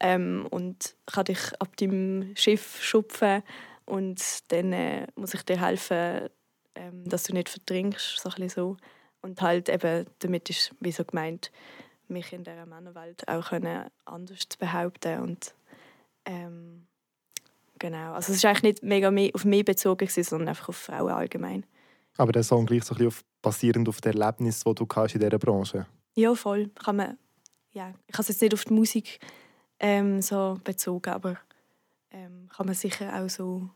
ähm, 0.00 0.46
und 0.50 0.94
kann 1.06 1.24
dich 1.24 1.40
ab 1.58 1.76
dem 1.76 2.32
Schiff 2.36 2.82
schupfen 2.82 3.42
und 3.84 4.22
dann 4.52 4.72
äh, 4.72 5.06
muss 5.16 5.34
ich 5.34 5.42
dir 5.42 5.60
helfen, 5.60 6.28
ähm, 6.74 7.04
dass 7.08 7.24
du 7.24 7.32
nicht 7.32 7.48
vertrinkst, 7.48 8.20
so 8.20 8.30
ein 8.30 8.48
so. 8.48 8.76
Und 9.20 9.42
halt 9.42 9.68
eben, 9.68 10.06
damit 10.20 10.48
ist 10.50 10.72
wie 10.80 10.92
so 10.92 11.04
gemeint, 11.04 11.50
mich 12.06 12.32
in 12.32 12.44
dieser 12.44 12.66
Männerwelt 12.66 13.26
auch 13.28 13.48
können 13.48 13.90
anders 14.04 14.40
zu 14.48 14.58
behaupten 14.58 15.20
und 15.20 15.54
ähm, 16.24 16.86
genau, 17.78 18.12
also 18.14 18.32
es 18.32 18.38
ist 18.38 18.44
eigentlich 18.44 18.62
nicht 18.62 18.82
mega 18.82 19.08
auf 19.34 19.44
mich 19.44 19.64
bezogen 19.64 20.08
sondern 20.08 20.48
einfach 20.48 20.68
auf 20.68 20.76
Frauen 20.76 21.12
allgemein. 21.12 21.64
Aber 22.16 22.32
der 22.32 22.42
Song 22.42 22.66
gleich 22.66 22.84
so 22.84 22.94
ein 22.94 23.04
bisschen 23.04 23.24
basierend 23.42 23.88
auf 23.88 24.00
den 24.00 24.18
Erlebnis, 24.18 24.64
die 24.64 24.74
du 24.74 24.86
hast 24.94 25.14
in 25.14 25.20
dieser 25.20 25.38
Branche 25.38 25.86
ja, 26.18 26.34
voll. 26.34 26.70
Kann 26.82 26.96
man, 26.96 27.18
ja, 27.72 27.94
ich 28.06 28.14
habe 28.14 28.22
es 28.22 28.28
jetzt 28.28 28.42
nicht 28.42 28.54
auf 28.54 28.64
die 28.64 28.74
Musik 28.74 29.20
ähm, 29.78 30.20
so 30.20 30.58
bezogen, 30.64 31.10
aber 31.10 31.36
ähm, 32.10 32.48
kann 32.54 32.66
man 32.66 32.74
sicher 32.74 33.14
auch 33.14 33.28
so 33.28 33.70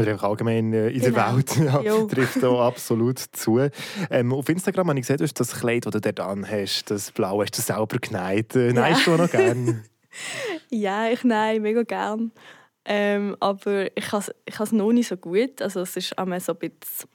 oder 0.00 0.14
auch 0.14 0.22
allgemein 0.22 0.72
äh, 0.72 0.90
in 0.90 1.00
genau. 1.00 1.14
der 1.14 1.36
Welt 1.36 1.56
ja, 1.84 2.06
trifft 2.08 2.42
da 2.42 2.66
absolut 2.68 3.18
zu. 3.18 3.68
Ähm, 4.10 4.32
auf 4.32 4.48
Instagram 4.48 4.88
habe 4.88 4.98
ich 5.00 5.02
gesehen, 5.02 5.18
du 5.18 5.24
hast 5.24 5.40
das 5.40 5.58
Kleid, 5.58 5.86
das 5.86 5.92
du 5.92 6.00
dort 6.00 6.48
hast, 6.48 6.90
das 6.90 7.10
Blau, 7.10 7.42
hast 7.42 7.58
du 7.58 7.62
selber 7.62 7.98
genäht. 7.98 8.54
Äh, 8.54 8.72
ja. 8.72 8.96
Du 9.04 9.16
noch 9.16 9.30
gerne? 9.30 9.82
ja, 10.70 11.08
ich 11.10 11.24
nein, 11.24 11.62
mega 11.62 11.82
gern. 11.82 12.30
Ähm, 12.84 13.36
aber 13.40 13.94
ich 13.96 14.12
habe 14.12 14.24
es 14.56 14.72
noch 14.72 14.92
nicht 14.92 15.08
so 15.08 15.16
gut. 15.16 15.60
Also 15.60 15.80
es 15.80 15.96
ist 15.96 16.16
einmal 16.16 16.40
so 16.40 16.52
ein 16.52 16.58
bisschen 16.58 17.10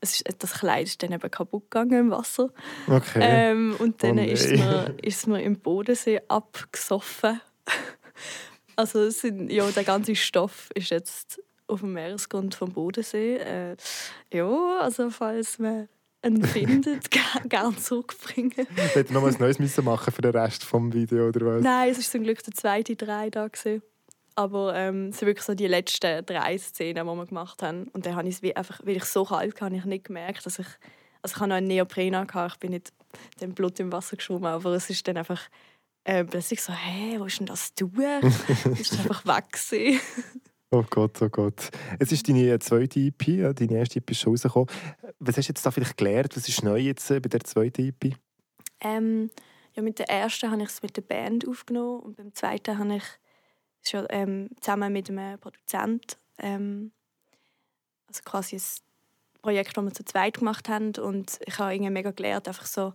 es 0.00 0.20
ist, 0.20 0.42
das 0.42 0.52
Kleid 0.52 0.86
ist 0.86 1.02
dann 1.02 1.12
eben 1.12 1.30
kaputt 1.30 1.70
gegangen 1.70 1.98
im 1.98 2.10
Wasser. 2.10 2.50
Okay. 2.86 3.20
Ähm, 3.20 3.76
und 3.78 4.02
dann 4.02 4.18
oh 4.18 4.22
ist, 4.22 4.46
es 4.46 4.58
mir, 4.58 4.94
ist 5.02 5.18
es 5.18 5.26
mir 5.26 5.42
im 5.42 5.58
Bodensee 5.58 6.20
abgesoffen. 6.28 7.40
also 8.76 9.10
sind, 9.10 9.50
ja, 9.50 9.68
der 9.70 9.84
ganze 9.84 10.14
Stoff 10.14 10.70
ist 10.74 10.90
jetzt 10.90 11.42
auf 11.66 11.80
dem 11.80 11.92
Meeresgrund 11.92 12.54
vom 12.54 12.72
Bodensee. 12.72 13.36
Äh, 13.36 13.76
ja, 14.32 14.78
also 14.80 15.10
falls 15.10 15.58
man 15.58 15.88
einen 16.22 16.42
findet, 16.42 17.10
gerne 17.48 17.76
zurückbringen. 17.76 18.66
Hätte 18.94 19.12
noch 19.12 19.22
was 19.22 19.38
Neues 19.38 19.58
müssen 19.58 19.84
machen 19.84 20.12
für 20.12 20.22
den 20.22 20.32
Rest 20.32 20.62
des 20.62 20.72
Videos 20.72 21.34
oder 21.34 21.46
was? 21.46 21.62
Nein, 21.62 21.90
es 21.90 21.98
war 21.98 22.04
zum 22.04 22.22
Glück 22.22 22.42
der 22.42 22.54
zweite 22.54 22.96
drei 22.96 23.30
da 23.30 23.48
gewesen. 23.48 23.82
Aber 24.38 24.72
ähm, 24.76 25.08
es 25.08 25.18
sind 25.18 25.26
wirklich 25.26 25.44
so 25.44 25.56
die 25.56 25.66
letzten 25.66 26.24
drei 26.24 26.56
Szenen, 26.58 27.08
die 27.08 27.12
wir 27.12 27.26
gemacht 27.26 27.60
haben. 27.60 27.88
Und 27.88 28.06
dann 28.06 28.14
habe 28.14 28.28
ich 28.28 28.36
es 28.36 28.42
wie 28.42 28.54
einfach, 28.54 28.78
weil 28.84 28.96
ich 28.96 29.04
so 29.04 29.24
kalt 29.24 29.60
war, 29.60 29.72
ich 29.72 29.84
nicht 29.84 30.04
gemerkt, 30.04 30.46
dass 30.46 30.60
ich, 30.60 30.66
also 31.22 31.34
ich 31.34 31.40
habe 31.40 31.48
noch 31.48 31.56
einen 31.56 31.66
Neopren 31.66 32.12
gehabt, 32.12 32.52
ich 32.52 32.60
bin 32.60 32.70
nicht 32.70 32.92
dem 33.40 33.52
Blut 33.52 33.80
im 33.80 33.90
Wasser 33.90 34.16
geschwommen, 34.16 34.46
aber 34.46 34.70
es 34.74 34.90
ist 34.90 35.08
dann 35.08 35.16
einfach 35.16 35.42
äh, 36.04 36.22
plötzlich 36.22 36.62
so, 36.62 36.72
hä, 36.72 37.18
wo 37.18 37.24
ist 37.24 37.40
denn 37.40 37.46
das 37.46 37.74
du? 37.74 37.90
es 38.22 38.80
ist 38.80 38.92
einfach 39.00 39.26
weg 39.26 39.58
Oh 40.70 40.84
Gott, 40.88 41.20
oh 41.20 41.28
Gott. 41.30 41.70
Es 41.98 42.12
ist 42.12 42.28
deine 42.28 42.60
zweite 42.60 43.00
EP, 43.00 43.56
deine 43.56 43.72
erste 43.72 43.98
EP 43.98 44.08
ist 44.12 44.20
schon 44.20 44.34
rausgekommen. 44.34 44.68
Was 45.18 45.36
hast 45.36 45.48
du 45.48 45.50
jetzt 45.50 45.66
da 45.66 45.72
vielleicht 45.72 45.96
gelernt? 45.96 46.36
Was 46.36 46.48
ist 46.48 46.62
neu 46.62 46.78
jetzt 46.78 47.10
äh, 47.10 47.18
bei 47.18 47.28
der 47.28 47.40
zweiten 47.40 47.88
EP? 47.88 48.14
Ähm, 48.82 49.30
Ja, 49.74 49.82
mit 49.82 49.98
der 49.98 50.08
ersten 50.08 50.48
habe 50.48 50.62
ich 50.62 50.68
es 50.68 50.80
mit 50.80 50.96
der 50.96 51.02
Band 51.02 51.48
aufgenommen 51.48 52.00
und 52.00 52.16
beim 52.16 52.32
zweiten 52.34 52.78
habe 52.78 52.94
ich 52.94 53.04
schon 53.82 54.06
ähm, 54.10 54.50
zusammen 54.60 54.92
mit 54.92 55.08
einem 55.10 55.38
Produzent 55.38 56.18
ähm, 56.38 56.92
also 58.08 58.22
quasi 58.24 58.56
ein 58.56 58.62
Projekt, 59.42 59.76
das 59.76 59.84
wir 59.84 59.92
zu 59.92 60.04
zweit 60.04 60.38
gemacht 60.38 60.68
haben. 60.68 60.92
Und 60.96 61.38
ich 61.46 61.58
habe 61.58 61.74
irgendwie 61.74 61.90
mega 61.90 62.10
gelernt, 62.10 62.48
einfach 62.48 62.66
so, 62.66 62.94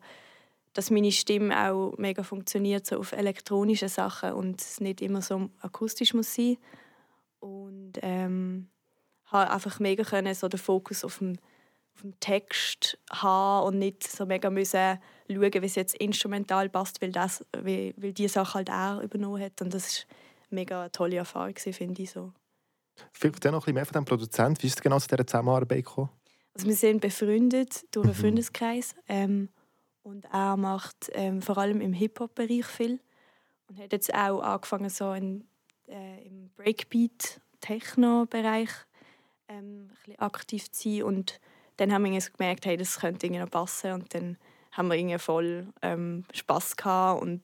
dass 0.73 0.89
meine 0.89 1.11
Stimme 1.11 1.69
auch 1.69 1.95
mega 1.97 2.23
funktioniert 2.23 2.85
so 2.85 2.97
auf 2.97 3.11
elektronischen 3.11 3.89
Sachen 3.89 4.33
und 4.33 4.59
es 4.59 4.81
nicht 4.81 5.01
immer 5.01 5.21
so 5.21 5.49
akustisch 5.61 6.13
muss 6.13 6.33
sein. 6.33 6.57
Und 7.39 7.93
ähm, 8.01 8.69
habe 9.25 9.51
einfach 9.51 9.79
mega 9.79 10.03
können, 10.03 10.33
so 10.33 10.47
den 10.47 10.59
Fokus 10.59 11.03
auf 11.03 11.19
dem, 11.19 11.37
auf 11.93 12.01
dem 12.01 12.19
Text 12.19 12.97
haben 13.11 13.67
und 13.67 13.79
nicht 13.79 14.03
so 14.03 14.25
mega 14.25 14.49
müssen 14.49 14.99
schauen, 15.27 15.53
wie 15.53 15.65
es 15.65 15.75
jetzt 15.75 15.95
instrumental 15.95 16.69
passt, 16.69 17.01
weil, 17.01 17.11
das, 17.11 17.45
weil, 17.51 17.93
weil 17.97 18.13
die 18.13 18.27
Sache 18.27 18.55
halt 18.55 18.69
auch 18.69 19.01
übernommen 19.01 19.41
hat. 19.41 19.61
Und 19.61 19.73
das 19.73 19.87
ist 19.87 20.07
mega 20.53 20.89
tolle 20.89 21.17
Erfahrung 21.17 21.55
finde 21.55 22.01
ich 22.01 22.11
so. 22.11 22.31
Vielleicht 23.11 23.43
noch 23.45 23.53
ein 23.53 23.59
bisschen 23.59 23.73
mehr 23.73 23.85
von 23.85 23.93
dem 23.93 24.05
Produzenten. 24.05 24.63
Wie 24.63 24.67
ist 24.67 24.77
es 24.77 24.81
genau 24.81 24.99
zu 24.99 25.07
dieser 25.07 25.27
Zusammenarbeit 25.27 25.85
gekommen? 25.85 26.09
Also 26.53 26.67
wir 26.67 26.75
sind 26.75 26.99
befreundet 27.01 27.83
durch 27.91 28.05
einen 28.05 28.15
mhm. 28.15 28.19
Freundeskreis 28.19 28.95
ähm, 29.07 29.49
und 30.03 30.25
er 30.31 30.55
macht 30.55 31.09
ähm, 31.13 31.41
vor 31.41 31.57
allem 31.57 31.81
im 31.81 31.93
Hip-Hop-Bereich 31.93 32.65
viel 32.65 32.99
und 33.67 33.79
hat 33.79 33.91
jetzt 33.91 34.13
auch 34.13 34.41
angefangen 34.41 34.89
so 34.89 35.13
in, 35.13 35.47
äh, 35.87 36.27
im 36.27 36.51
Breakbeat-Techno-Bereich 36.55 38.69
ähm, 39.47 39.89
aktiv 40.17 40.69
zu 40.71 40.89
sein 40.89 41.03
und 41.03 41.39
dann 41.77 41.91
haben 41.91 42.05
wir 42.05 42.19
gemerkt, 42.19 42.67
hey, 42.67 42.77
das 42.77 42.99
könnte 42.99 43.25
irgendwie 43.25 43.41
noch 43.41 43.49
passen 43.49 43.93
und 43.93 44.13
dann 44.13 44.37
haben 44.71 44.89
wir 44.89 44.95
irgendwie 44.95 45.17
voll 45.17 45.73
ähm, 45.81 46.25
Spass 46.33 46.75
gehabt 46.75 47.23
und 47.23 47.41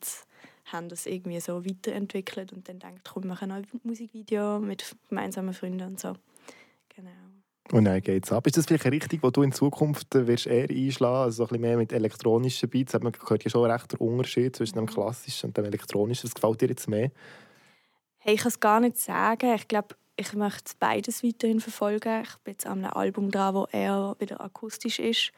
haben 0.71 0.89
das 0.89 1.05
irgendwie 1.05 1.39
so 1.39 1.65
weiterentwickelt 1.65 2.53
und 2.53 2.67
dann 2.69 2.79
denkt, 2.79 3.09
komm, 3.11 3.23
wir 3.23 3.29
machen 3.29 3.51
ein 3.51 3.67
Musikvideo 3.83 4.59
mit 4.59 4.95
gemeinsamen 5.09 5.53
Freunden 5.53 5.87
und 5.87 5.99
so. 5.99 6.13
Genau. 6.95 7.09
Und 7.71 7.85
dann 7.85 8.01
geht 8.01 8.25
es 8.25 8.31
ab. 8.31 8.47
Ist 8.47 8.57
das 8.57 8.65
vielleicht 8.65 8.85
eine 8.85 8.95
Richtung, 8.95 9.19
wo 9.21 9.29
du 9.29 9.43
in 9.43 9.51
Zukunft 9.51 10.15
äh, 10.15 10.25
wirst 10.27 10.47
eher 10.47 10.69
einschlagen 10.69 11.23
also 11.23 11.37
so 11.37 11.43
ein 11.43 11.47
bisschen 11.49 11.61
mehr 11.61 11.77
mit 11.77 11.93
elektronischen 11.93 12.69
Beats? 12.69 12.93
Man 12.93 13.13
hört 13.27 13.43
ja 13.43 13.49
schon 13.49 13.69
recht 13.69 13.91
der 13.91 14.01
Unterschied 14.01 14.55
zwischen 14.55 14.75
dem 14.75 14.85
mhm. 14.85 14.89
klassischen 14.89 15.47
und 15.47 15.57
dem 15.57 15.65
elektronischen. 15.65 16.27
Was 16.27 16.33
gefällt 16.33 16.61
dir 16.61 16.69
jetzt 16.69 16.89
mehr? 16.89 17.11
Hey, 18.17 18.35
ich 18.35 18.41
kann 18.41 18.49
es 18.49 18.59
gar 18.59 18.79
nicht 18.79 18.97
sagen. 18.97 19.53
Ich 19.53 19.67
glaube, 19.67 19.95
ich 20.15 20.33
möchte 20.33 20.73
beides 20.79 21.23
weiterhin 21.23 21.59
verfolgen. 21.59 22.23
Ich 22.23 22.35
bin 22.39 22.53
jetzt 22.53 22.65
an 22.65 22.83
einem 22.83 22.93
Album 22.93 23.31
dran, 23.31 23.55
das 23.55 23.69
eher 23.71 24.15
wieder 24.19 24.41
akustisch 24.41 24.99
ist 24.99 25.31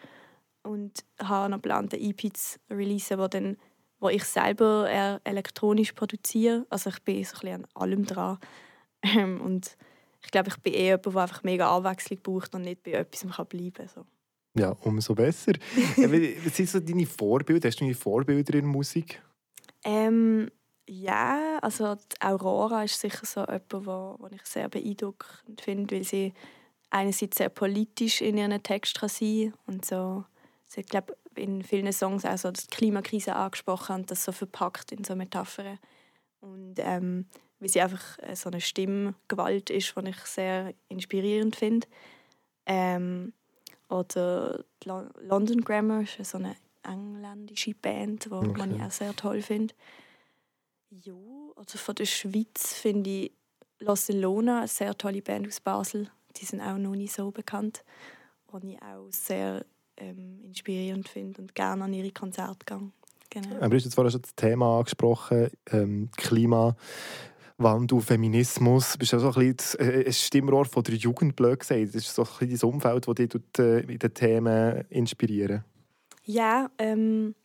und 0.64 1.04
habe 1.22 1.50
noch 1.50 1.58
geplant, 1.58 1.94
eine 1.94 2.04
EP 2.04 2.36
zu 2.36 2.60
releasen, 2.70 3.20
wo 3.20 3.28
dann 3.28 3.58
wo 4.02 4.10
ich 4.10 4.26
selber 4.26 4.90
eher 4.90 5.22
elektronisch 5.24 5.94
produziere. 5.94 6.66
Also 6.70 6.90
ich 6.90 7.02
bin 7.04 7.24
so 7.24 7.48
ein 7.48 7.64
an 7.64 7.68
allem 7.74 8.06
dran. 8.06 8.38
Ähm, 9.04 9.42
und 9.42 9.78
ich 10.24 10.30
glaube, 10.30 10.50
ich 10.50 10.58
bin 10.58 10.74
eher 10.74 10.98
jemand, 10.98 11.06
der 11.08 11.22
einfach 11.24 11.42
mega 11.42 11.76
Abwechslung 11.76 12.20
braucht 12.22 12.54
und 12.54 12.62
nicht 12.62 12.84
bei 12.84 12.92
etwas 12.92 13.26
kann 13.36 13.48
bleiben 13.48 13.74
kann. 13.74 13.88
So. 13.88 14.06
Ja, 14.56 14.76
umso 14.82 15.16
besser. 15.16 15.54
Was 15.96 16.56
sind 16.56 16.70
so 16.70 16.80
deine 16.80 17.08
Vorbilder? 17.08 17.68
Hast 17.68 17.80
du 17.80 17.86
deine 17.86 17.96
Vorbilder 17.96 18.60
in 18.60 18.68
Musik? 18.68 19.20
Ähm, 19.84 20.52
ja, 20.88 21.58
also 21.64 21.96
Aurora 22.20 22.84
ist 22.84 23.00
sicher 23.00 23.26
so 23.26 23.40
jemand, 23.40 23.72
wo, 23.72 24.18
wo 24.20 24.28
ich 24.32 24.46
sehr 24.46 24.70
beeindruckend 24.70 25.62
finde, 25.62 25.96
weil 25.96 26.04
sie 26.04 26.34
einerseits 26.92 27.38
sehr 27.38 27.50
politisch 27.50 28.22
in 28.22 28.38
ihren 28.38 28.62
Text 28.62 29.00
kann 29.00 29.10
sein 29.10 29.54
und 29.66 29.84
so. 29.84 30.26
Sie, 30.72 30.84
glaube 30.84 31.18
in 31.36 31.64
vielen 31.64 31.92
Songs 31.92 32.24
auch 32.24 32.38
so 32.38 32.50
die 32.50 32.66
Klimakrise 32.68 33.36
angesprochen 33.36 33.98
und 33.98 34.12
das 34.12 34.24
so 34.24 34.32
verpackt 34.32 34.94
in 34.94 35.04
so 35.04 35.18
Metaphern. 35.18 35.78
Und 36.40 36.76
ähm, 36.78 37.26
wie 37.60 37.68
sie 37.68 37.82
einfach 37.82 38.18
äh, 38.20 38.38
so 38.38 38.50
eine 38.50 38.62
Stimmgewalt 38.62 39.70
ist, 39.70 39.94
die 39.98 40.10
ich 40.10 40.18
sehr 40.20 40.74
inspirierend 40.88 41.58
finde. 41.58 41.88
Ähm, 42.66 43.34
oder 43.90 44.64
London 44.86 45.60
Grammar 45.60 46.04
ist 46.04 46.24
so 46.24 46.38
eine 46.38 46.56
engländische 46.84 47.76
Band, 47.76 48.24
die 48.24 48.32
okay. 48.32 48.70
ich 48.74 48.82
auch 48.82 48.92
sehr 48.92 49.14
toll 49.14 49.42
finde. 49.42 49.74
Ja, 50.90 51.14
also 51.58 51.78
von 51.78 51.96
der 51.96 52.06
Schweiz 52.06 52.76
finde 52.76 53.10
ich 53.10 53.32
Los 53.80 54.08
Lona 54.08 54.60
eine 54.60 54.68
sehr 54.70 54.98
tolle 54.98 55.22
Band 55.22 55.48
aus 55.48 55.60
Basel. 55.60 56.10
Die 56.38 56.46
sind 56.46 56.62
auch 56.62 56.78
noch 56.78 56.96
nicht 56.96 57.12
so 57.12 57.30
bekannt. 57.30 57.84
Und 58.48 58.64
ich 58.64 58.82
auch 58.82 59.10
sehr 59.12 59.66
ähm, 60.02 60.42
inspirierend 60.44 61.08
finde 61.08 61.42
und 61.42 61.56
gerne 61.56 61.84
an 61.84 61.94
ihre 61.94 62.12
Konzerte 62.12 62.66
gehe. 62.66 62.92
Genau. 63.30 63.56
Aber 63.58 63.70
du 63.70 63.76
hast 63.78 63.86
jetzt 63.86 63.96
vorhin 63.96 64.12
schon 64.12 64.22
das 64.22 64.36
Thema 64.36 64.80
angesprochen, 64.80 65.50
ähm, 65.72 66.10
Klimawandel, 66.18 68.02
Feminismus. 68.02 68.94
Du 68.94 69.00
bist 69.00 69.14
ja 69.14 69.20
so 69.20 69.32
ein, 69.32 69.56
bisschen 69.56 69.80
äh, 69.80 70.06
ein 70.06 70.14
Stimmrohr 70.14 70.66
von 70.66 70.84
der 70.84 70.96
Jugend, 70.96 71.38
blöd 71.38 71.60
gesagt. 71.60 71.96
Das 71.96 71.96
ist 71.96 72.14
so 72.14 72.24
ein 72.24 72.28
bisschen 72.28 72.52
das 72.52 72.64
Umfeld, 72.64 73.08
das 73.08 73.16
dich 73.16 73.30
äh, 73.60 73.80
in 73.80 74.00
den 74.00 74.14
Themen 74.14 74.84
inspirieren 74.90 75.64
Ja, 76.26 76.70
ähm, 76.78 77.36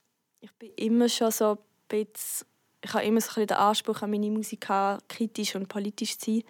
ich 0.40 0.52
bin 0.54 0.70
immer 0.76 1.08
schon 1.08 1.30
so 1.30 1.52
ein 1.52 1.58
bisschen, 1.88 2.48
ich 2.82 2.92
habe 2.92 3.04
immer 3.04 3.20
so 3.20 3.28
ein 3.28 3.34
bisschen 3.34 3.46
den 3.46 3.56
Anspruch 3.58 4.02
an 4.02 4.10
meine 4.10 4.30
Musik, 4.30 4.66
kritisch 5.08 5.54
und 5.54 5.68
politisch 5.68 6.18
zu 6.18 6.32
sein. 6.32 6.42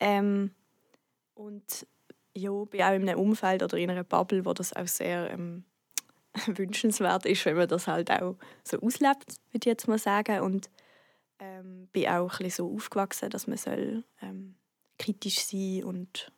Ähm, 0.00 0.50
und 1.34 1.86
ja, 2.34 2.50
bin 2.64 2.82
auch 2.82 2.92
in 2.92 3.08
einem 3.08 3.18
Umfeld 3.18 3.62
oder 3.62 3.76
in 3.76 3.90
einer 3.90 4.04
Bubble, 4.04 4.44
wo 4.44 4.52
das 4.52 4.72
auch 4.72 4.86
sehr 4.86 5.30
ähm, 5.30 5.64
wünschenswert 6.46 7.26
ist, 7.26 7.44
wenn 7.44 7.56
man 7.56 7.68
das 7.68 7.86
halt 7.86 8.10
auch 8.10 8.36
so 8.64 8.80
auslebt, 8.80 9.36
würde 9.52 9.58
ich 9.58 9.64
jetzt 9.64 9.88
mal 9.88 9.98
sagen. 9.98 10.40
Und 10.40 10.70
ähm, 11.38 11.88
bin 11.92 12.08
auch 12.08 12.38
ein 12.40 12.50
so 12.50 12.72
aufgewachsen, 12.74 13.30
dass 13.30 13.46
man 13.46 13.56
soll, 13.56 14.04
ähm, 14.20 14.56
kritisch 14.98 15.40
sein 15.40 15.82
und 15.84 16.30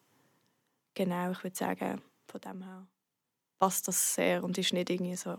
genau, 0.95 1.33
ich 1.33 1.43
würde 1.43 1.57
sagen, 1.57 2.01
von 2.27 2.41
dem 2.41 2.63
her 2.63 2.87
passt 3.59 3.89
das 3.89 4.15
sehr 4.15 4.45
und 4.45 4.57
ist 4.57 4.73
nicht 4.73 4.89
irgendwie 4.89 5.17
so 5.17 5.39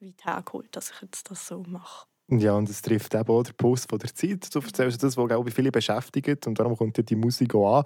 weit 0.00 0.24
hergeholt, 0.24 0.76
dass 0.76 0.90
ich 0.90 1.00
jetzt 1.02 1.30
das 1.30 1.46
so 1.46 1.62
mache. 1.66 2.06
Ja, 2.30 2.54
und 2.54 2.70
es 2.70 2.80
trifft 2.80 3.14
eben 3.14 3.28
auch 3.28 3.42
den 3.42 3.54
Puls 3.54 3.84
von 3.88 3.98
der 3.98 4.14
Zeit. 4.14 4.54
Du 4.54 4.60
erzählst 4.60 5.02
das, 5.02 5.16
was 5.16 5.28
glaube 5.28 5.48
ich, 5.48 5.54
viele 5.54 5.70
beschäftigt 5.70 6.46
und 6.46 6.58
darum 6.58 6.76
kommt 6.76 6.96
ja 6.96 7.02
die 7.02 7.16
Musik 7.16 7.54
auch 7.54 7.80
an. 7.80 7.84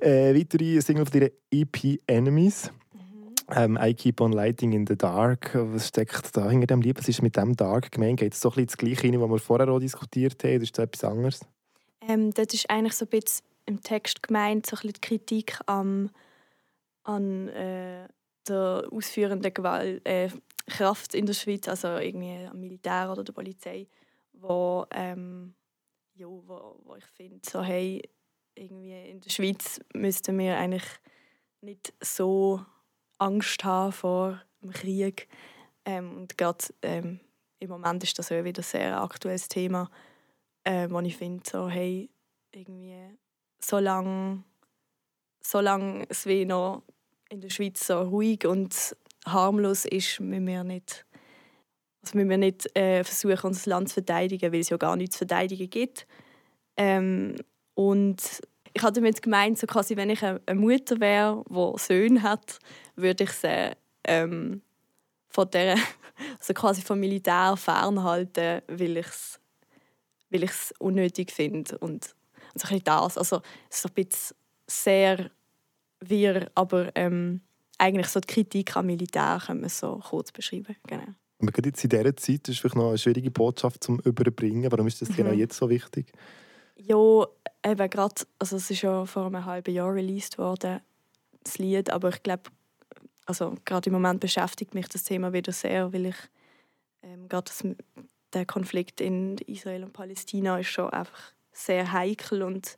Äh, 0.00 0.34
weitere 0.34 0.80
Single 0.80 1.06
von 1.06 1.20
deiner 1.20 1.30
EP 1.50 1.98
«Enemies». 2.06 2.70
Mhm. 2.92 3.34
Ähm, 3.56 3.78
«I 3.80 3.94
keep 3.94 4.20
on 4.20 4.32
lighting 4.32 4.72
in 4.72 4.86
the 4.86 4.96
dark». 4.96 5.52
Was 5.54 5.88
steckt 5.88 6.36
da 6.36 6.50
hinter 6.50 6.66
dem 6.66 6.82
Lied? 6.82 6.98
Was 6.98 7.08
ist 7.08 7.22
mit 7.22 7.36
dem 7.36 7.56
«dark» 7.56 7.90
gemeint? 7.90 8.20
Geht 8.20 8.34
es 8.34 8.40
so 8.40 8.50
ein 8.50 8.56
bisschen 8.56 8.66
das 8.66 8.76
Gleiche 8.76 9.04
rein, 9.04 9.20
was 9.20 9.30
wir 9.30 9.38
vorher 9.38 9.68
auch 9.68 9.78
diskutiert 9.78 10.44
haben? 10.44 10.56
Oder 10.56 10.62
ist 10.62 10.76
das 10.76 10.84
etwas 10.84 11.04
anderes? 11.04 11.40
Ähm, 12.06 12.32
das 12.34 12.48
ist 12.52 12.68
eigentlich 12.68 12.94
so 12.94 13.06
ein 13.06 13.08
bisschen 13.08 13.46
im 13.64 13.82
Text 13.82 14.22
gemeint, 14.22 14.66
so 14.66 14.76
ein 14.76 14.80
bisschen 14.80 14.92
die 14.94 15.00
Kritik 15.00 15.58
am, 15.66 16.10
an 17.04 17.48
äh, 17.48 18.06
der 18.48 18.84
ausführenden 18.90 19.52
Gewalt, 19.52 20.06
äh, 20.06 20.28
Kraft 20.68 21.14
in 21.14 21.26
der 21.26 21.34
Schweiz, 21.34 21.68
also 21.68 21.88
irgendwie 21.88 22.46
am 22.46 22.60
Militär 22.60 23.10
oder 23.10 23.24
der 23.24 23.32
Polizei, 23.32 23.88
wo, 24.32 24.86
ähm, 24.90 25.54
ja, 26.14 26.26
wo, 26.26 26.80
wo 26.84 26.96
ich 26.96 27.04
finde, 27.04 27.40
so, 27.48 27.62
hey, 27.62 28.02
irgendwie 28.54 29.10
in 29.10 29.20
der 29.20 29.30
Schweiz 29.30 29.80
müssten 29.94 30.38
wir 30.38 30.56
eigentlich 30.56 30.84
nicht 31.60 31.92
so 32.00 32.64
Angst 33.18 33.64
haben 33.64 33.92
vor 33.92 34.42
dem 34.62 34.70
Krieg. 34.70 35.28
Ähm, 35.84 36.16
und 36.18 36.38
gerade 36.38 36.64
ähm, 36.82 37.20
im 37.58 37.70
Moment 37.70 38.02
ist 38.04 38.18
das 38.18 38.28
ja 38.28 38.44
wieder 38.44 38.60
ein 38.60 38.64
sehr 38.64 39.00
aktuelles 39.00 39.48
Thema, 39.48 39.90
äh, 40.64 40.88
wo 40.90 41.00
ich 41.00 41.16
finde, 41.16 41.42
so, 41.48 41.68
hey, 41.68 42.10
irgendwie, 42.52 43.16
solange, 43.60 44.44
solange 45.40 46.06
es 46.08 46.26
wie 46.26 46.44
noch 46.44 46.82
in 47.30 47.40
der 47.40 47.50
Schweiz 47.50 47.86
so 47.86 48.00
ruhig 48.00 48.46
und 48.46 48.96
harmlos 49.32 49.84
ist, 49.84 50.20
müssen 50.20 50.46
wir 50.46 50.64
nicht, 50.64 51.06
also 52.02 52.16
müssen 52.16 52.30
wir 52.30 52.38
nicht 52.38 52.76
äh, 52.76 53.04
versuchen, 53.04 53.48
unser 53.48 53.70
Land 53.70 53.88
zu 53.88 53.94
verteidigen, 53.94 54.52
weil 54.52 54.60
es 54.60 54.70
ja 54.70 54.76
gar 54.76 54.96
nichts 54.96 55.16
zu 55.16 55.26
verteidigen 55.26 55.70
gibt. 55.70 56.06
Ähm, 56.76 57.36
und 57.74 58.22
ich 58.72 58.82
hatte 58.82 59.00
damit 59.00 59.22
gemeint, 59.22 59.58
so 59.58 59.66
quasi, 59.66 59.96
wenn 59.96 60.10
ich 60.10 60.22
eine 60.22 60.40
Mutter 60.54 61.00
wäre, 61.00 61.44
die 61.48 61.78
Söhne 61.78 62.22
hat, 62.22 62.58
würde 62.96 63.24
ich 63.24 63.30
sie 63.30 63.72
ähm, 64.04 64.62
von 65.28 65.50
der, 65.50 65.76
also 66.38 66.54
quasi 66.54 66.82
vom 66.82 67.00
Militär 67.00 67.56
fernhalten, 67.56 68.62
weil 68.68 68.98
ich 68.98 69.06
es 69.06 69.40
weil 70.30 70.44
ich's 70.44 70.74
unnötig 70.78 71.32
finde. 71.32 71.78
Und, 71.78 72.14
und 72.54 72.62
so 72.62 72.68
ein 72.68 72.82
das. 72.84 73.18
Also, 73.18 73.42
es 73.70 73.78
ist 73.78 73.86
ein 73.86 73.94
bisschen 73.94 74.36
sehr 74.66 75.30
wir, 76.00 76.50
aber 76.54 76.90
ähm, 76.94 77.40
eigentlich 77.78 78.08
so 78.08 78.20
die 78.20 78.26
Kritik 78.26 78.76
am 78.76 78.86
Militär 78.86 79.40
können 79.44 79.62
wir 79.62 79.68
so 79.68 80.00
kurz 80.08 80.32
beschreiben. 80.32 80.76
Genau. 80.86 81.14
Aber 81.40 81.52
gerade 81.52 81.68
jetzt 81.68 81.84
in 81.84 81.90
dieser 81.90 82.16
Zeit 82.16 82.48
ist 82.48 82.58
vielleicht 82.58 82.74
noch 82.74 82.88
eine 82.88 82.98
schwierige 82.98 83.30
Botschaft 83.30 83.84
zum 83.84 84.00
Überbringen. 84.00 84.70
Warum 84.70 84.88
ist 84.88 85.00
das 85.00 85.14
genau 85.14 85.30
mhm. 85.30 85.38
jetzt 85.38 85.56
so 85.56 85.70
wichtig? 85.70 86.12
Ja, 86.76 87.26
eben 87.64 87.90
gerade, 87.90 88.14
also 88.38 88.56
es 88.56 88.70
ist 88.70 88.82
ja 88.82 89.04
vor 89.06 89.26
einem 89.26 89.44
halben 89.44 89.72
Jahr 89.72 89.94
released 89.94 90.38
worden, 90.38 90.80
das 91.44 91.58
Lied, 91.58 91.90
aber 91.90 92.10
ich 92.10 92.22
glaube, 92.22 92.50
also 93.26 93.54
gerade 93.64 93.88
im 93.88 93.94
Moment 93.94 94.20
beschäftigt 94.20 94.74
mich 94.74 94.88
das 94.88 95.04
Thema 95.04 95.32
wieder 95.32 95.52
sehr, 95.52 95.92
weil 95.92 96.06
ich 96.06 96.16
ähm, 97.02 97.28
gerade 97.28 97.44
das 97.44 97.64
der 98.34 98.46
Konflikt 98.46 99.00
in 99.00 99.38
Israel 99.46 99.84
und 99.84 99.92
Palästina 99.92 100.58
ist 100.58 100.68
schon 100.68 100.90
einfach 100.90 101.32
sehr 101.52 101.92
heikel 101.92 102.42
und 102.42 102.76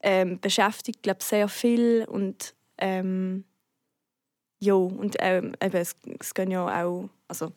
ähm, 0.00 0.38
beschäftigt 0.40 1.02
glaube 1.02 1.22
sehr 1.22 1.48
viel 1.48 2.04
und 2.08 2.54
ähm, 2.78 3.44
ja 4.60 4.74
und 4.74 5.16
ähm, 5.20 5.54
eben, 5.62 5.76
es, 5.76 5.96
es 6.18 6.34
gehen 6.34 6.50
ja 6.50 6.84
auch 6.84 7.08
also 7.28 7.52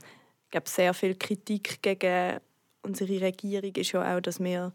ich 0.46 0.51
glaube 0.51 0.70
sehr 0.70 0.94
viel 0.94 1.15
Kritik 1.15 1.82
gegen 1.82 2.39
unsere 2.82 3.22
Regierung 3.22 3.74
ist 3.75 3.91
ja 3.91 4.18
auch 4.18 4.22
dass 4.22 4.39
wir 4.39 4.74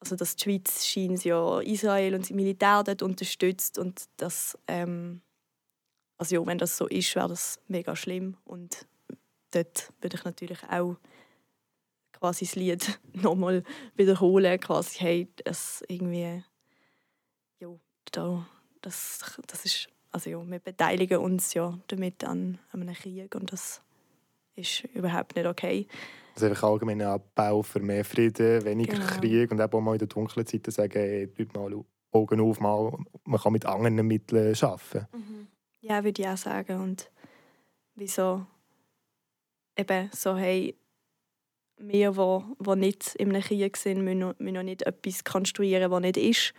also 0.00 0.16
dass 0.16 0.36
die 0.36 0.42
Schweiz 0.44 0.86
scheint 0.86 1.24
ja 1.24 1.60
Israel 1.60 2.14
und 2.14 2.22
das 2.22 2.30
Militär 2.30 2.82
dort 2.84 3.02
unterstützt 3.02 3.78
und 3.78 4.04
das 4.16 4.58
ähm, 4.68 5.20
also 6.18 6.36
ja, 6.36 6.46
wenn 6.46 6.58
das 6.58 6.76
so 6.76 6.86
ist 6.86 7.14
wäre 7.16 7.28
das 7.28 7.60
mega 7.68 7.96
schlimm 7.96 8.36
und 8.44 8.86
dort 9.50 9.92
würde 10.00 10.16
ich 10.16 10.24
natürlich 10.24 10.62
auch 10.70 10.96
quasi 12.24 12.46
das 12.46 12.54
Lied 12.54 13.00
nochmal 13.12 13.62
wiederholen, 13.96 14.58
quasi, 14.58 14.98
hey, 14.98 15.28
es 15.44 15.84
irgendwie, 15.88 16.42
ja, 17.60 17.68
da, 18.12 18.46
das, 18.80 19.38
das 19.46 19.64
ist, 19.64 19.88
also 20.14 20.30
ja, 20.30 20.48
wir 20.48 20.60
beteiligen 20.60 21.18
uns 21.18 21.54
ja 21.54 21.76
damit 21.88 22.22
an, 22.24 22.58
an 22.70 22.82
einem 22.82 22.94
Krieg 22.94 23.34
und 23.34 23.52
das 23.52 23.82
ist 24.54 24.84
überhaupt 24.94 25.34
nicht 25.34 25.46
okay. 25.46 25.88
Also 26.34 26.46
einfach 26.46 26.68
allgemeiner 26.68 27.08
Abbau 27.08 27.62
für 27.62 27.80
mehr 27.80 28.04
Frieden, 28.04 28.64
weniger 28.64 28.94
Genau. 28.94 29.06
Krieg 29.06 29.50
und 29.50 29.60
eben 29.60 29.72
auch 29.72 29.80
mal 29.80 29.94
in 29.94 29.98
den 29.98 30.08
dunklen 30.08 30.46
Zeiten 30.46 30.70
sagen, 30.70 30.92
hey, 30.92 31.26
tut 31.26 31.52
mal 31.54 31.84
Augen 32.12 32.40
auf, 32.40 32.60
mal, 32.60 32.96
man 33.24 33.40
kann 33.40 33.52
mit 33.52 33.66
anderen 33.66 34.06
Mitteln 34.06 34.54
arbeiten. 34.60 35.08
Ja, 35.80 36.04
würde 36.04 36.22
ich 36.22 36.28
auch 36.28 36.36
sagen. 36.36 36.80
Und 36.80 37.10
wieso 37.96 38.46
eben 39.76 40.10
so, 40.12 40.36
hey, 40.36 40.76
wir, 41.76 42.16
wo, 42.16 42.44
wo 42.60 42.76
nicht 42.76 43.16
in 43.16 43.30
einem 43.30 43.42
Krieg 43.42 43.76
sind, 43.76 44.04
müssen 44.04 44.34
noch 44.38 44.62
nicht 44.62 44.82
etwas 44.82 45.24
konstruieren, 45.24 45.90
was 45.90 46.00
nicht 46.02 46.16
ist. 46.16 46.54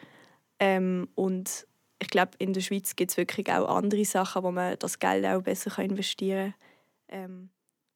Ähm, 0.59 1.07
und 1.15 1.65
ich 1.99 2.09
glaube, 2.09 2.31
in 2.39 2.53
der 2.53 2.61
Schweiz 2.61 2.95
gibt 2.95 3.11
es 3.11 3.17
wirklich 3.17 3.51
auch 3.51 3.67
andere 3.67 4.05
Sachen, 4.05 4.43
wo 4.43 4.51
man 4.51 4.77
das 4.79 4.99
Geld 4.99 5.25
auch 5.25 5.41
besser 5.41 5.71
kann 5.71 5.85
investieren 5.85 6.53
kann. 7.07 7.19
Ähm, 7.19 7.49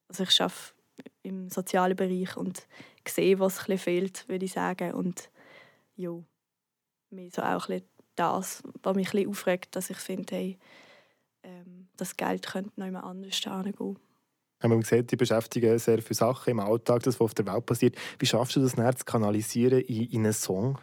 also 0.08 0.24
ich 0.24 0.40
arbeite 0.40 0.74
im 1.22 1.48
sozialen 1.50 1.96
Bereich 1.96 2.36
und 2.36 2.66
sehe, 3.06 3.38
was 3.38 3.68
ein 3.68 3.78
fehlt, 3.78 4.28
würde 4.28 4.44
ich 4.44 4.52
sagen. 4.52 4.94
Und 4.94 5.30
ja, 5.96 6.18
mir 7.10 7.30
so 7.30 7.42
auch 7.42 7.68
ein 7.68 7.82
das, 8.16 8.62
was 8.82 8.96
mich 8.96 9.14
ein 9.14 9.28
aufregt, 9.28 9.74
dass 9.76 9.90
ich 9.90 9.96
finde, 9.96 10.34
hey, 10.34 10.58
ähm, 11.42 11.88
das 11.96 12.16
Geld 12.16 12.46
könnte 12.46 12.72
noch 12.76 12.86
jemand 12.86 13.04
anders 13.04 13.36
hingehen. 13.36 13.98
Haben 14.62 14.72
wir 14.72 14.78
gesehen, 14.78 15.06
die 15.06 15.16
beschäftigen 15.16 15.78
sehr 15.78 16.02
viele 16.02 16.14
Sachen 16.14 16.50
im 16.50 16.60
Alltag, 16.60 17.02
das, 17.02 17.14
was 17.14 17.24
auf 17.24 17.34
der 17.34 17.46
Welt 17.46 17.64
passiert. 17.64 17.96
Wie 18.18 18.26
schaffst 18.26 18.56
du 18.56 18.60
das 18.60 18.74
dann 18.74 18.94
zu 18.94 19.04
kanalisieren 19.06 19.80
in, 19.80 20.10
in 20.10 20.24
einen 20.24 20.34
Song? 20.34 20.78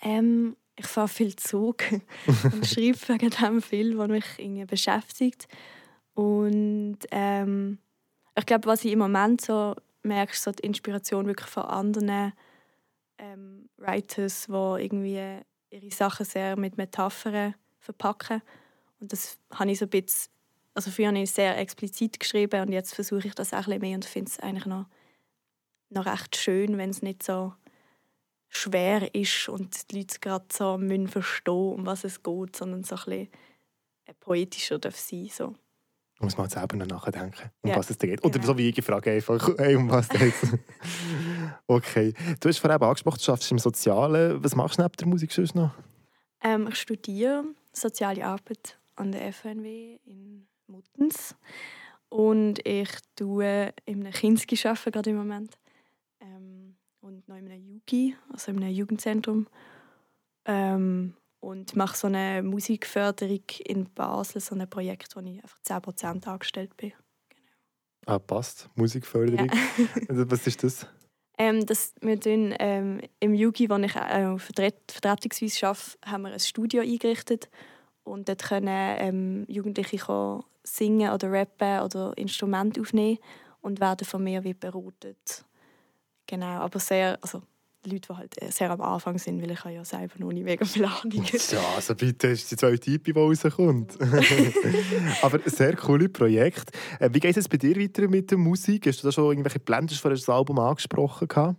Ähm, 0.00 0.56
ich 0.78 0.86
fahre 0.86 1.08
viel 1.08 1.34
Zug 1.36 1.82
und 2.26 2.66
schreibe 2.66 2.98
wegen 3.08 3.30
dem 3.30 3.62
viel, 3.62 3.98
was 3.98 4.08
mich 4.08 4.24
irgendwie 4.38 4.64
beschäftigt. 4.64 5.48
Und 6.14 6.98
ähm, 7.10 7.78
ich 8.36 8.46
glaube, 8.46 8.66
was 8.66 8.84
ich 8.84 8.92
im 8.92 9.00
Moment 9.00 9.40
so 9.40 9.74
merke, 10.02 10.32
ist 10.32 10.42
so 10.42 10.52
die 10.52 10.64
Inspiration 10.64 11.26
wirklich 11.26 11.48
von 11.48 11.64
anderen 11.64 12.32
ähm, 13.18 13.68
Writers, 13.76 14.46
die 14.46 14.52
irgendwie 14.52 15.40
ihre 15.70 15.90
Sachen 15.90 16.24
sehr 16.24 16.56
mit 16.56 16.76
Metaphern 16.76 17.54
verpacken. 17.78 18.42
Und 19.00 19.12
das 19.12 19.38
habe 19.52 19.70
ich 19.70 19.78
so 19.78 19.86
ein 19.86 19.90
bisschen, 19.90 20.30
also 20.74 20.90
früher 20.90 21.08
habe 21.08 21.18
ich 21.18 21.30
sehr 21.30 21.58
explizit 21.58 22.20
geschrieben 22.20 22.60
und 22.62 22.72
jetzt 22.72 22.94
versuche 22.94 23.26
ich 23.26 23.34
das 23.34 23.52
auch 23.52 23.58
ein 23.58 23.64
bisschen 23.64 23.80
mehr 23.80 23.94
und 23.96 24.04
finde 24.04 24.30
es 24.30 24.38
eigentlich 24.38 24.66
noch, 24.66 24.86
noch 25.90 26.06
recht 26.06 26.36
schön, 26.36 26.78
wenn 26.78 26.90
es 26.90 27.02
nicht 27.02 27.22
so 27.22 27.52
schwer 28.48 29.14
ist 29.14 29.48
und 29.48 29.90
die 29.90 29.98
Leute 29.98 30.18
gerade 30.20 30.46
so 30.52 30.78
müssen 30.78 31.08
verstehen, 31.08 31.72
um 31.74 31.86
was 31.86 32.04
es 32.04 32.22
geht, 32.22 32.56
sondern 32.56 32.84
so 32.84 32.96
ein 32.96 33.04
bisschen 33.04 33.28
äh, 34.06 34.14
poetischer 34.18 34.78
darf 34.78 34.96
sein. 34.96 35.28
So. 35.32 35.54
Muss 36.20 36.36
man 36.36 36.44
halt 36.44 36.52
selber 36.52 36.76
noch 36.76 36.86
nachdenken, 36.86 37.50
um 37.62 37.70
Ja, 37.70 37.76
was 37.76 37.90
es 37.90 37.98
da 37.98 38.06
geht. 38.06 38.24
Oder 38.24 38.32
genau. 38.32 38.46
so 38.46 38.58
wie 38.58 38.70
ich 38.70 38.84
frage 38.84 39.12
einfach, 39.12 39.50
hey, 39.58 39.76
um 39.76 39.88
was 39.88 40.08
geht 40.08 40.34
Okay. 41.66 42.12
Du 42.40 42.48
hast 42.48 42.58
vorhin 42.58 42.82
angesprochen, 42.82 43.20
du 43.24 43.30
arbeitest 43.30 43.52
im 43.52 43.58
Sozialen. 43.58 44.42
Was 44.42 44.56
machst 44.56 44.78
du 44.78 44.82
neben 44.82 44.96
der 44.96 45.06
Musik 45.06 45.30
sonst 45.30 45.54
noch? 45.54 45.70
Ähm, 46.42 46.68
ich 46.68 46.76
studiere 46.76 47.44
Soziale 47.72 48.24
Arbeit 48.24 48.78
an 48.96 49.12
der 49.12 49.32
FNW 49.32 49.98
in 50.04 50.48
Muttens 50.66 51.36
und 52.08 52.66
ich 52.66 52.90
tue 53.14 53.72
in 53.84 54.00
einem 54.00 54.12
Kinski 54.12 54.58
arbeiten, 54.66 54.90
gerade 54.90 55.10
im 55.10 55.16
Moment 55.16 55.56
ähm, 56.20 56.57
und 57.08 57.28
noch 57.28 57.36
in 57.36 57.50
einem 57.50 57.66
Jugi, 57.66 58.16
also 58.32 58.52
in 58.52 58.62
einem 58.62 58.74
Jugendzentrum 58.74 59.48
ähm, 60.44 61.14
und 61.40 61.74
mache 61.74 61.96
so 61.96 62.06
eine 62.06 62.42
Musikförderung 62.42 63.44
in 63.64 63.92
Basel, 63.92 64.40
so 64.40 64.54
ein 64.54 64.68
Projekt, 64.68 65.16
wo 65.16 65.20
ich 65.20 65.42
einfach 65.42 65.58
10% 65.60 66.26
angestellt 66.26 66.76
bin. 66.76 66.92
Ah, 68.06 68.18
passt. 68.18 68.68
Musikförderung. 68.74 69.50
Also, 70.08 70.30
was 70.30 70.46
ist 70.46 70.62
das? 70.64 70.86
Ähm, 71.36 71.66
das, 71.66 71.94
wir 72.00 72.18
tun, 72.18 72.54
ähm, 72.58 73.00
Im 73.20 73.34
Jugi, 73.34 73.70
wo 73.70 73.76
ich 73.76 73.94
äh, 73.94 74.38
vertret 74.38 74.76
vertretungsweise 74.90 75.68
arbeite, 75.68 75.98
haben 76.04 76.22
wir 76.22 76.32
ein 76.32 76.40
Studio 76.40 76.82
eingerichtet. 76.82 77.48
Und 78.02 78.28
dort 78.28 78.42
können 78.42 78.96
ähm, 78.98 79.44
Jugendliche 79.48 80.40
singen 80.64 81.12
oder 81.12 81.30
rappen 81.30 81.80
oder 81.80 82.16
Instrumente 82.16 82.80
aufnehmen 82.80 83.18
und 83.60 83.80
werden 83.80 84.06
von 84.06 84.24
mir 84.24 84.42
wie 84.42 84.54
beratet. 84.54 85.44
Genau, 86.28 86.46
aber 86.46 86.78
sehr, 86.78 87.18
also 87.22 87.42
Leute, 87.86 88.08
die 88.12 88.16
halt 88.16 88.42
äh, 88.42 88.50
sehr 88.50 88.70
am 88.70 88.80
Anfang 88.82 89.18
sind, 89.18 89.40
weil 89.40 89.50
ich 89.50 89.64
ja 89.64 89.84
selber 89.84 90.14
noch 90.18 90.30
nicht 90.30 90.44
mega 90.44 90.64
viel 90.64 90.84
Ahnung. 90.84 91.24
Ja, 91.50 91.60
also 91.74 91.94
bitte 91.94 92.28
ist 92.28 92.50
die 92.50 92.56
zweite 92.56 92.90
EP, 92.90 93.04
die 93.04 93.12
rauskommt. 93.12 93.98
Aber 95.22 95.38
ein 95.42 95.50
sehr 95.50 95.74
cooles 95.76 96.12
Projekt. 96.12 96.70
Äh, 97.00 97.08
Wie 97.12 97.20
geht 97.20 97.30
es 97.30 97.36
jetzt 97.36 97.50
bei 97.50 97.56
dir 97.56 97.76
weiter 97.76 98.08
mit 98.08 98.30
der 98.30 98.36
Musik? 98.36 98.86
Hast 98.86 99.02
du 99.02 99.08
da 99.08 99.12
schon 99.12 99.30
irgendwelche 99.30 99.58
Pläne, 99.58 99.88
vorhin 99.88 100.18
das 100.18 100.28
Album 100.28 100.58
angesprochen? 100.58 101.28
gehabt? 101.28 101.56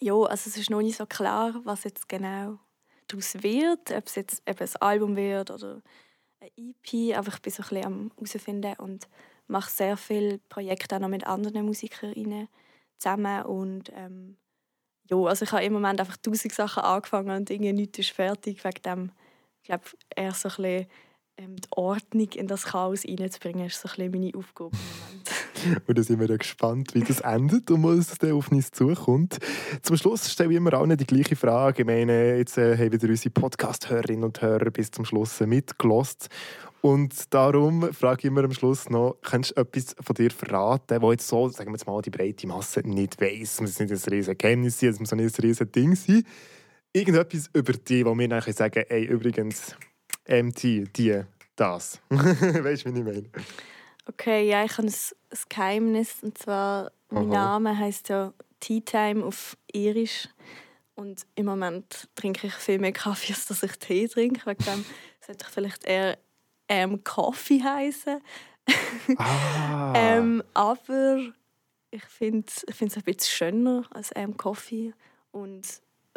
Ja, 0.00 0.14
also 0.14 0.50
es 0.50 0.56
ist 0.56 0.70
noch 0.70 0.82
nicht 0.82 0.96
so 0.96 1.06
klar, 1.06 1.60
was 1.64 1.84
jetzt 1.84 2.08
genau 2.08 2.58
daraus 3.06 3.34
wird, 3.42 3.90
ob 3.90 4.06
es 4.06 4.14
jetzt 4.14 4.42
eben 4.48 4.58
ein 4.58 4.76
Album 4.80 5.14
wird 5.14 5.50
oder 5.50 5.82
eine 6.40 6.50
EP, 6.56 7.16
aber 7.16 7.28
ich 7.28 7.42
bin 7.42 7.52
so 7.52 7.62
ein 7.62 7.68
bisschen 7.68 7.84
am 7.84 8.10
herausfinden 8.16 8.74
und 8.78 9.08
mache 9.46 9.70
sehr 9.70 9.96
viele 9.98 10.38
Projekte 10.48 10.96
auch 10.96 11.00
noch 11.00 11.08
mit 11.08 11.26
anderen 11.26 11.66
MusikerInnen 11.66 12.48
zusammen 13.00 13.42
und 13.44 13.90
ähm, 13.94 14.36
ja, 15.10 15.16
also 15.16 15.44
ich 15.44 15.52
habe 15.52 15.64
im 15.64 15.72
Moment 15.72 16.00
einfach 16.00 16.16
tausend 16.18 16.52
Sachen 16.52 16.84
angefangen 16.84 17.36
und 17.36 17.50
irgendwie 17.50 17.72
nichts 17.72 17.98
ist 17.98 18.10
fertig, 18.10 18.64
wegen 18.64 18.82
dem, 18.82 19.12
ich 19.62 19.64
glaube, 19.64 19.84
eher 20.14 20.32
so 20.32 20.48
ein 20.48 20.54
bisschen 20.56 20.86
ähm, 21.36 21.56
die 21.56 21.68
Ordnung 21.72 22.28
in 22.34 22.46
das 22.46 22.64
Chaos 22.66 23.04
reinzubringen, 23.04 23.66
ist 23.66 23.80
so 23.80 23.88
ein 23.88 24.10
bisschen 24.10 24.12
meine 24.12 24.32
Aufgabe 24.36 24.70
im 24.76 25.08
Moment. 25.08 25.29
Und 25.86 25.98
da 25.98 26.02
sind 26.02 26.20
wir 26.20 26.28
ja 26.28 26.36
gespannt, 26.36 26.94
wie 26.94 27.00
das 27.00 27.20
endet 27.20 27.70
und 27.70 27.82
was 27.82 28.18
dann 28.18 28.32
auf 28.32 28.50
uns 28.50 28.70
zukommt. 28.70 29.38
Zum 29.82 29.96
Schluss 29.96 30.30
stelle 30.30 30.50
ich 30.50 30.56
immer 30.56 30.74
allen 30.74 30.96
die 30.96 31.06
gleiche 31.06 31.36
Frage. 31.36 31.82
Ich 31.82 31.86
meine, 31.86 32.36
jetzt 32.36 32.58
äh, 32.58 32.76
haben 32.76 32.92
wieder 32.92 33.08
unsere 33.08 33.30
Podcast-Hörerinnen 33.30 34.24
und 34.24 34.40
Hörer 34.40 34.70
bis 34.70 34.90
zum 34.90 35.04
Schluss 35.04 35.40
mitgelost. 35.40 36.28
Und 36.82 37.34
darum 37.34 37.92
frage 37.92 38.20
ich 38.20 38.24
immer 38.24 38.44
am 38.44 38.52
Schluss 38.52 38.88
noch, 38.88 39.18
kannst 39.22 39.50
du 39.50 39.60
etwas 39.60 39.94
von 40.00 40.14
dir 40.14 40.30
verraten, 40.30 41.02
wo 41.02 41.12
jetzt 41.12 41.28
so, 41.28 41.48
sagen 41.48 41.70
wir 41.70 41.76
jetzt 41.76 41.86
mal, 41.86 42.00
die 42.00 42.10
breite 42.10 42.46
Masse 42.46 42.80
nicht 42.80 43.20
weiss. 43.20 43.54
Es 43.54 43.60
muss 43.60 43.78
nicht 43.78 43.90
ein 43.90 43.96
riesiges 43.96 44.28
Erkenntnis 44.28 44.80
sein, 44.80 44.90
es 44.90 45.00
muss 45.00 45.12
nicht 45.12 45.38
ein 45.38 45.42
riesiges 45.42 45.72
Ding 45.72 45.94
sein. 45.94 46.24
Irgendetwas 46.92 47.50
über 47.52 47.74
dich, 47.74 48.04
wo 48.04 48.16
wir 48.18 48.28
nachher 48.28 48.54
sagen, 48.54 48.82
ey, 48.88 49.04
übrigens, 49.04 49.76
MT, 50.26 50.96
die, 50.96 51.20
das. 51.54 52.00
weißt 52.08 52.86
du, 52.86 52.94
wie 52.94 52.98
ich 52.98 53.04
meine? 53.04 53.24
Okay, 54.06 54.48
ja, 54.48 54.64
ich 54.64 54.76
habe 54.78 54.86
ein, 54.86 54.92
ein 54.92 55.38
Geheimnis. 55.48 56.22
Und 56.22 56.38
zwar, 56.38 56.92
mein 57.10 57.30
Aha. 57.32 57.32
Name 57.32 57.78
heißt 57.78 58.08
ja 58.08 58.32
Tea 58.60 58.80
Time 58.80 59.24
auf 59.24 59.56
Irisch. 59.72 60.28
Und 60.94 61.26
im 61.34 61.46
Moment 61.46 62.08
trinke 62.14 62.46
ich 62.46 62.54
viel 62.54 62.78
mehr 62.78 62.92
Kaffee, 62.92 63.32
als 63.32 63.46
dass 63.46 63.62
ich 63.62 63.78
Tee 63.78 64.06
trinke. 64.06 64.44
Wegen 64.46 64.64
dem 64.64 64.84
sollte 65.24 65.46
ich 65.46 65.52
vielleicht 65.52 65.84
eher 65.84 66.18
ähm, 66.68 67.02
Coffee 67.04 67.62
heißen. 67.62 68.20
Ah. 69.16 69.92
Ähm, 69.96 70.42
aber 70.54 71.18
ich 71.90 72.04
finde 72.04 72.46
es 72.48 72.80
ein 72.80 72.88
bisschen 73.02 73.18
schöner 73.20 73.84
als 73.90 74.10
ähm, 74.14 74.36
Coffee. 74.36 74.92
Und 75.32 75.66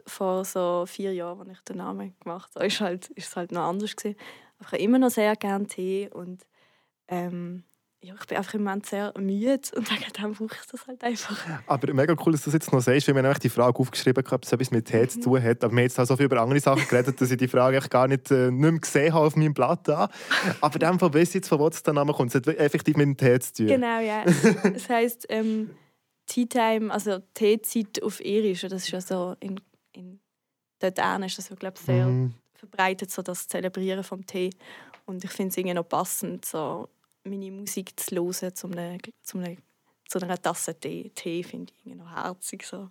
vor 0.05 0.43
so 0.45 0.85
vier 0.85 1.13
Jahren, 1.13 1.49
als 1.49 1.59
ich 1.59 1.63
den 1.63 1.77
Namen 1.77 2.15
gemacht 2.19 2.51
habe, 2.55 2.65
ist, 2.65 2.81
halt, 2.81 3.07
ist 3.11 3.29
es 3.29 3.35
halt 3.35 3.51
noch 3.51 3.63
anders. 3.63 3.95
Gewesen. 3.95 4.17
Aber 4.57 4.67
ich 4.67 4.71
habe 4.73 4.83
immer 4.83 4.99
noch 4.99 5.09
sehr 5.09 5.35
gerne 5.35 5.65
Tee. 5.65 6.09
Und 6.11 6.45
ähm, 7.07 7.63
ja, 8.03 8.13
ich 8.19 8.27
bin 8.27 8.37
einfach 8.37 8.53
im 8.53 8.63
Moment 8.63 8.85
sehr 8.85 9.13
müde 9.17 9.61
und 9.75 9.89
wegen 9.91 10.13
dem 10.13 10.33
brauche 10.33 10.55
ich 10.55 10.71
das 10.71 10.87
halt 10.87 11.03
einfach. 11.03 11.37
Aber 11.67 11.93
mega 11.93 12.13
cool, 12.25 12.33
dass 12.33 12.41
du 12.41 12.51
das 12.51 12.53
jetzt 12.53 12.73
noch 12.73 12.81
sagst, 12.81 13.07
weil 13.07 13.15
wir 13.15 13.21
nämlich 13.21 13.39
die 13.39 13.49
Frage 13.49 13.79
aufgeschrieben 13.79 14.23
haben, 14.25 14.35
ob 14.35 14.43
es 14.43 14.51
etwas 14.51 14.71
mit 14.71 14.85
Tee 14.85 15.07
zu 15.07 15.21
tun 15.21 15.41
hat. 15.41 15.63
Aber 15.63 15.71
wir 15.71 15.77
haben 15.77 15.83
jetzt 15.83 15.99
auch 15.99 16.05
so 16.05 16.17
viel 16.17 16.25
über 16.25 16.41
andere 16.41 16.59
Sachen 16.59 16.85
geredet, 16.87 17.19
dass 17.19 17.31
ich 17.31 17.37
die 17.37 17.47
Frage 17.47 17.77
eigentlich 17.77 17.89
gar 17.89 18.07
nicht, 18.09 18.29
äh, 18.29 18.51
nicht 18.51 18.59
mehr 18.59 18.79
gesehen 18.79 19.13
habe 19.13 19.25
auf 19.25 19.35
meinem 19.37 19.53
Blatt. 19.53 19.87
Da. 19.87 20.09
Aber 20.59 20.73
in 20.73 20.79
dem 20.79 20.99
Fall 20.99 21.13
weiss 21.13 21.29
ich 21.29 21.35
jetzt, 21.35 21.47
von 21.47 21.59
wo 21.59 21.69
das 21.69 21.81
der 21.81 21.93
Name 21.93 22.11
kommt. 22.13 22.35
Es 22.35 22.35
hat 22.35 22.47
effektiv 22.47 22.97
mit 22.97 23.05
dem 23.05 23.17
Tee 23.17 23.39
zu 23.39 23.53
tun. 23.53 23.67
Genau, 23.67 23.99
ja. 23.99 24.23
Es, 24.25 24.43
es 24.75 24.89
heisst 24.89 25.25
ähm, 25.29 25.69
Tea 26.25 26.45
Time, 26.45 26.93
also 26.93 27.19
Teezeit 27.33 28.03
auf 28.03 28.23
Irisch, 28.23 28.61
das 28.61 28.83
ist 28.83 28.91
ja 28.91 29.01
so 29.01 29.35
in, 29.39 29.59
in 29.93 30.19
dort 30.79 30.99
ist 31.25 31.37
das, 31.37 31.49
glaube 31.57 31.75
ich, 31.77 31.85
sehr 31.85 32.07
Mhm. 32.07 32.33
verbreitet, 32.53 33.11
so 33.11 33.21
das 33.21 33.47
Zelebrieren 33.47 34.03
vom 34.03 34.25
Tee. 34.25 34.49
Und 35.05 35.23
ich 35.23 35.31
finde 35.31 35.51
es 35.51 35.57
irgendwie 35.57 35.75
noch 35.75 35.87
passend, 35.87 36.45
so 36.45 36.89
meine 37.23 37.51
Musik 37.51 37.99
zu 37.99 38.15
hören 38.15 38.55
zu 38.55 38.67
einer, 38.67 38.97
zu 39.23 39.37
einer, 39.37 39.55
zu 40.07 40.19
einer 40.21 40.41
Tasse 40.41 40.79
Tee. 40.79 41.11
Tee 41.15 41.43
finde 41.43 41.71
ich 41.71 41.85
irgendwie 41.85 42.03
noch 42.03 42.15
herzig. 42.15 42.63
So. 42.63 42.89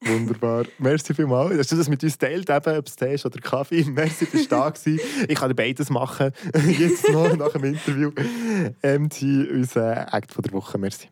Wunderbar. 0.00 0.64
Merci 0.78 1.14
vielmals. 1.14 1.58
Hast 1.58 1.72
du 1.72 1.76
das 1.76 1.88
mit 1.88 2.02
uns 2.04 2.18
teilt, 2.18 2.48
eben, 2.48 2.78
ob 2.78 2.86
es 2.86 2.96
Tee 2.96 3.14
ist 3.14 3.26
oder 3.26 3.40
Kaffee? 3.40 3.84
Merci, 3.90 4.26
bist 4.26 4.50
du 4.50 4.56
da 4.56 4.70
gewesen. 4.70 5.00
Ich 5.28 5.38
kann 5.38 5.54
beides 5.54 5.90
machen. 5.90 6.32
Jetzt 6.78 7.08
noch 7.10 7.36
nach 7.36 7.52
dem 7.52 7.64
Interview. 7.64 8.10
MT, 8.82 9.50
unser 9.50 10.12
Act 10.12 10.32
von 10.32 10.42
der 10.42 10.52
Woche. 10.52 10.78
Merci. 10.78 11.06